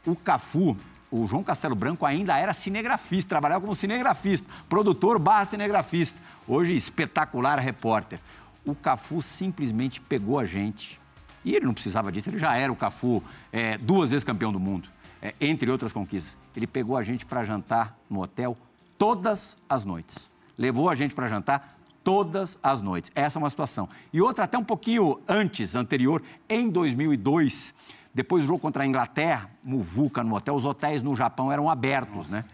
[0.05, 0.77] o Cafu,
[1.11, 6.21] o João Castelo Branco ainda era cinegrafista, trabalhava como cinegrafista, produtor barra cinegrafista.
[6.47, 8.19] Hoje, espetacular repórter.
[8.65, 11.01] O Cafu simplesmente pegou a gente,
[11.45, 13.23] e ele não precisava disso, ele já era o Cafu,
[13.53, 14.89] é, duas vezes campeão do mundo,
[15.23, 16.37] é, entre outras conquistas.
[16.57, 18.57] Ele pegou a gente para jantar no hotel
[18.99, 20.29] todas as noites.
[20.57, 23.11] Levou a gente para jantar todas as noites.
[23.15, 23.89] Essa é uma situação.
[24.13, 27.75] E outra até um pouquinho antes, anterior, em 2002,
[28.15, 32.29] depois do jogo contra a Inglaterra, Muvuca no hotel, os hotéis no Japão eram abertos,
[32.31, 32.45] né?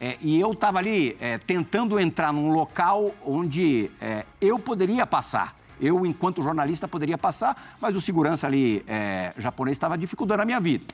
[0.00, 5.56] É, e eu estava ali é, tentando entrar num local onde é, eu poderia passar.
[5.80, 10.60] Eu, enquanto jornalista, poderia passar, mas o segurança ali é, japonês estava dificultando a minha
[10.60, 10.84] vida.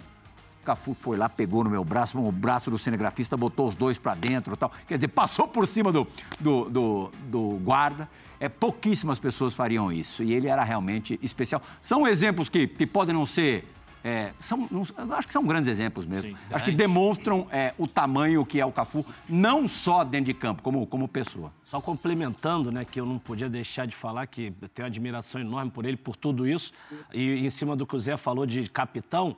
[0.65, 3.99] O Cafu foi lá, pegou no meu braço, o braço do cinegrafista, botou os dois
[3.99, 4.73] para dentro e tal.
[4.89, 6.07] Quer dizer, passou por cima do,
[6.41, 8.09] do, do, do guarda.
[8.41, 10.23] É, pouquíssimas pessoas fariam isso.
[10.23, 11.61] E ele era realmente especial.
[11.83, 13.69] São exemplos que, que podem não ser.
[14.03, 14.83] é, são, não-
[15.15, 16.31] acho que são grandes exemplos mesmo.
[16.31, 16.37] Sim.
[16.51, 20.62] acho que demonstram é, o tamanho que é o Cafu, não só dentro de campo,
[20.62, 21.53] como, como pessoa.
[21.62, 25.41] Só complementando, né, que eu não podia deixar de falar que eu tenho uma admiração
[25.43, 26.73] enorme por ele, por tudo isso.
[27.12, 29.37] E em cima do que o Zé falou de capitão,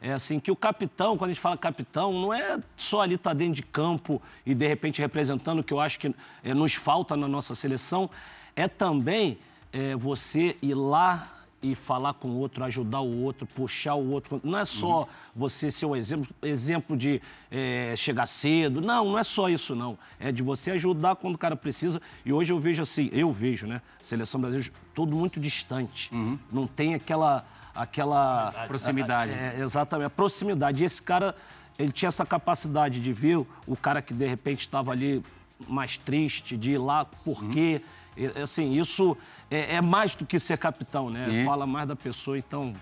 [0.00, 3.34] é assim, que o capitão, quando a gente fala capitão, não é só ali estar
[3.34, 7.16] dentro de campo e de repente representando o que eu acho que é, nos falta
[7.16, 8.08] na nossa seleção,
[8.54, 9.38] é também
[9.72, 14.40] é, você ir lá e falar com o outro, ajudar o outro, puxar o outro.
[14.44, 17.20] Não é só você ser o exemplo, exemplo de
[17.50, 18.80] é, chegar cedo.
[18.80, 19.98] Não, não é só isso, não.
[20.20, 22.00] É de você ajudar quando o cara precisa.
[22.24, 23.82] E hoje eu vejo assim, eu vejo, né?
[24.02, 26.10] Seleção brasileira, todo muito distante.
[26.52, 27.44] Não tem aquela.
[27.82, 29.32] Aquela Proximidade.
[29.32, 30.82] É, exatamente, a proximidade.
[30.82, 31.34] E esse cara,
[31.78, 35.22] ele tinha essa capacidade de ver o cara que de repente estava ali
[35.68, 37.80] mais triste, de ir lá, por quê?
[38.16, 39.16] E, Assim, isso
[39.50, 41.26] é, é mais do que ser capitão, né?
[41.28, 41.44] Sim.
[41.44, 42.72] Fala mais da pessoa, então.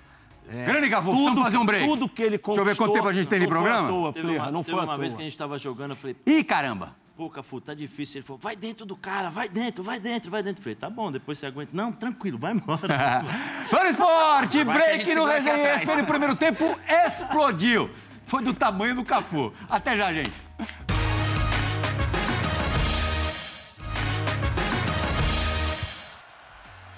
[0.51, 1.87] é, Grande Cafu, precisamos fazer um break.
[1.87, 2.65] Tudo que ele Deixa eu conquistou.
[2.65, 3.87] ver quanto tempo a gente tem de não foi programa.
[3.89, 5.91] à toa, Teve uma, não teve foi à uma vez que a gente tava jogando,
[5.91, 6.97] eu falei, Ih, caramba!
[7.17, 8.19] Pô, Cafu, tá difícil.
[8.19, 10.61] Ele falou, vai dentro do cara, vai dentro, vai dentro, vai dentro.
[10.61, 11.71] Eu falei, tá bom, depois você aguenta.
[11.75, 13.25] Não, tranquilo, vai embora.
[13.71, 16.05] do esporte, break no Resenha ESPN.
[16.05, 17.89] Primeiro tempo explodiu.
[18.27, 19.51] Foi do tamanho do Cafu.
[19.71, 20.33] Até já, gente.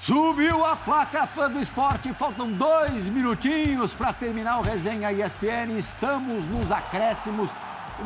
[0.01, 5.77] Subiu a placa fã do esporte, faltam dois minutinhos para terminar o resenha ESPN.
[5.77, 7.51] Estamos nos acréscimos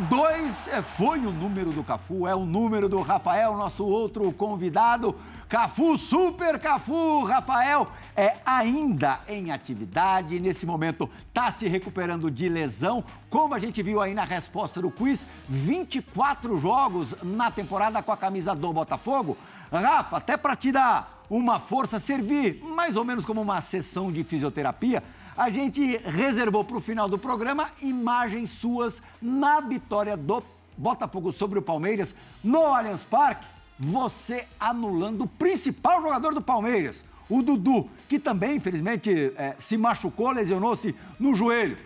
[0.08, 5.14] Dois é, foi o número do Cafu, é o número do Rafael, nosso outro convidado.
[5.50, 7.86] Cafu, super Cafu, Rafael
[8.16, 14.00] é ainda em atividade, nesse momento está se recuperando de lesão, como a gente viu
[14.00, 19.36] aí na resposta do quiz, 24 jogos na temporada com a camisa do Botafogo.
[19.70, 24.24] Rafa, até para te dar uma força, servir mais ou menos como uma sessão de
[24.24, 25.02] fisioterapia,
[25.36, 30.42] a gente reservou para o final do programa imagens suas na vitória do
[30.76, 37.42] Botafogo sobre o Palmeiras no Allianz Parque você anulando o principal jogador do Palmeiras, o
[37.42, 41.76] Dudu, que também, infelizmente, é, se machucou, lesionou-se no joelho.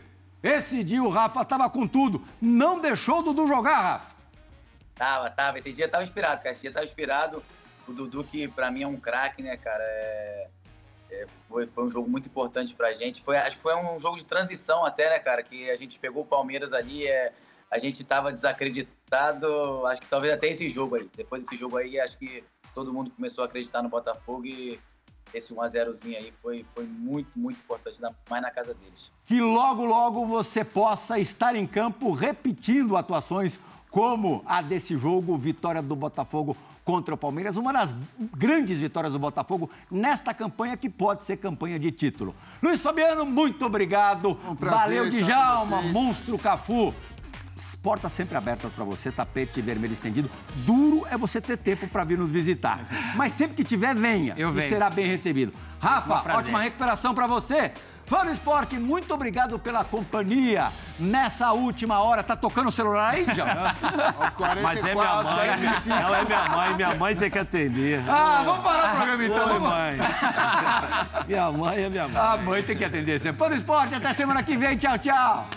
[0.42, 4.16] Esse dia o Rafa tava com tudo, não deixou o Dudu jogar, Rafa.
[4.94, 5.58] Tava, tava.
[5.58, 6.50] Esse dia tava inspirado, cara.
[6.50, 7.42] Esse dia tava inspirado.
[7.88, 9.82] O Dudu, que pra mim é um craque, né, cara?
[9.82, 10.48] É...
[11.10, 13.22] É, foi, foi um jogo muito importante pra gente.
[13.22, 15.42] Foi, acho que foi um jogo de transição até, né, cara?
[15.42, 17.32] Que a gente pegou o Palmeiras ali, é,
[17.70, 21.08] a gente estava desacreditado, acho que talvez até esse jogo aí.
[21.16, 22.44] Depois desse jogo aí, acho que
[22.74, 24.80] todo mundo começou a acreditar no Botafogo e
[25.34, 27.98] esse 1x0zinho aí foi, foi muito, muito importante,
[28.28, 29.12] mais na casa deles.
[29.24, 33.58] Que logo, logo você possa estar em campo repetindo atuações
[33.96, 37.94] como a desse jogo, vitória do Botafogo contra o Palmeiras, uma das
[38.36, 42.34] grandes vitórias do Botafogo nesta campanha que pode ser campanha de título.
[42.62, 44.38] Luiz Fabiano, muito obrigado.
[44.46, 46.92] Um Valeu, Djalma, monstro Cafu
[47.82, 50.30] portas sempre abertas para você, tapete vermelho estendido.
[50.66, 52.86] Duro é você ter tempo para vir nos visitar.
[53.16, 54.34] Mas sempre que tiver, venha.
[54.36, 54.66] Eu venho.
[54.66, 55.54] E será bem recebido.
[55.78, 57.72] Rafa, ótima recuperação para você.
[58.06, 62.22] Fã do Esporte, muito obrigado pela companhia nessa última hora.
[62.22, 63.74] Tá tocando o celular aí, já?
[64.16, 66.02] Aos 44, Mas é minha mãe.
[66.04, 68.04] Ela é minha mãe, minha mãe tem que atender.
[68.08, 69.52] Ah, vamos parar o programa então.
[69.52, 69.98] Oi, mãe.
[71.26, 72.22] minha mãe é minha mãe.
[72.22, 73.38] A mãe tem que atender sempre.
[73.38, 74.76] Fã do Esporte, até semana que vem.
[74.78, 75.48] Tchau, tchau.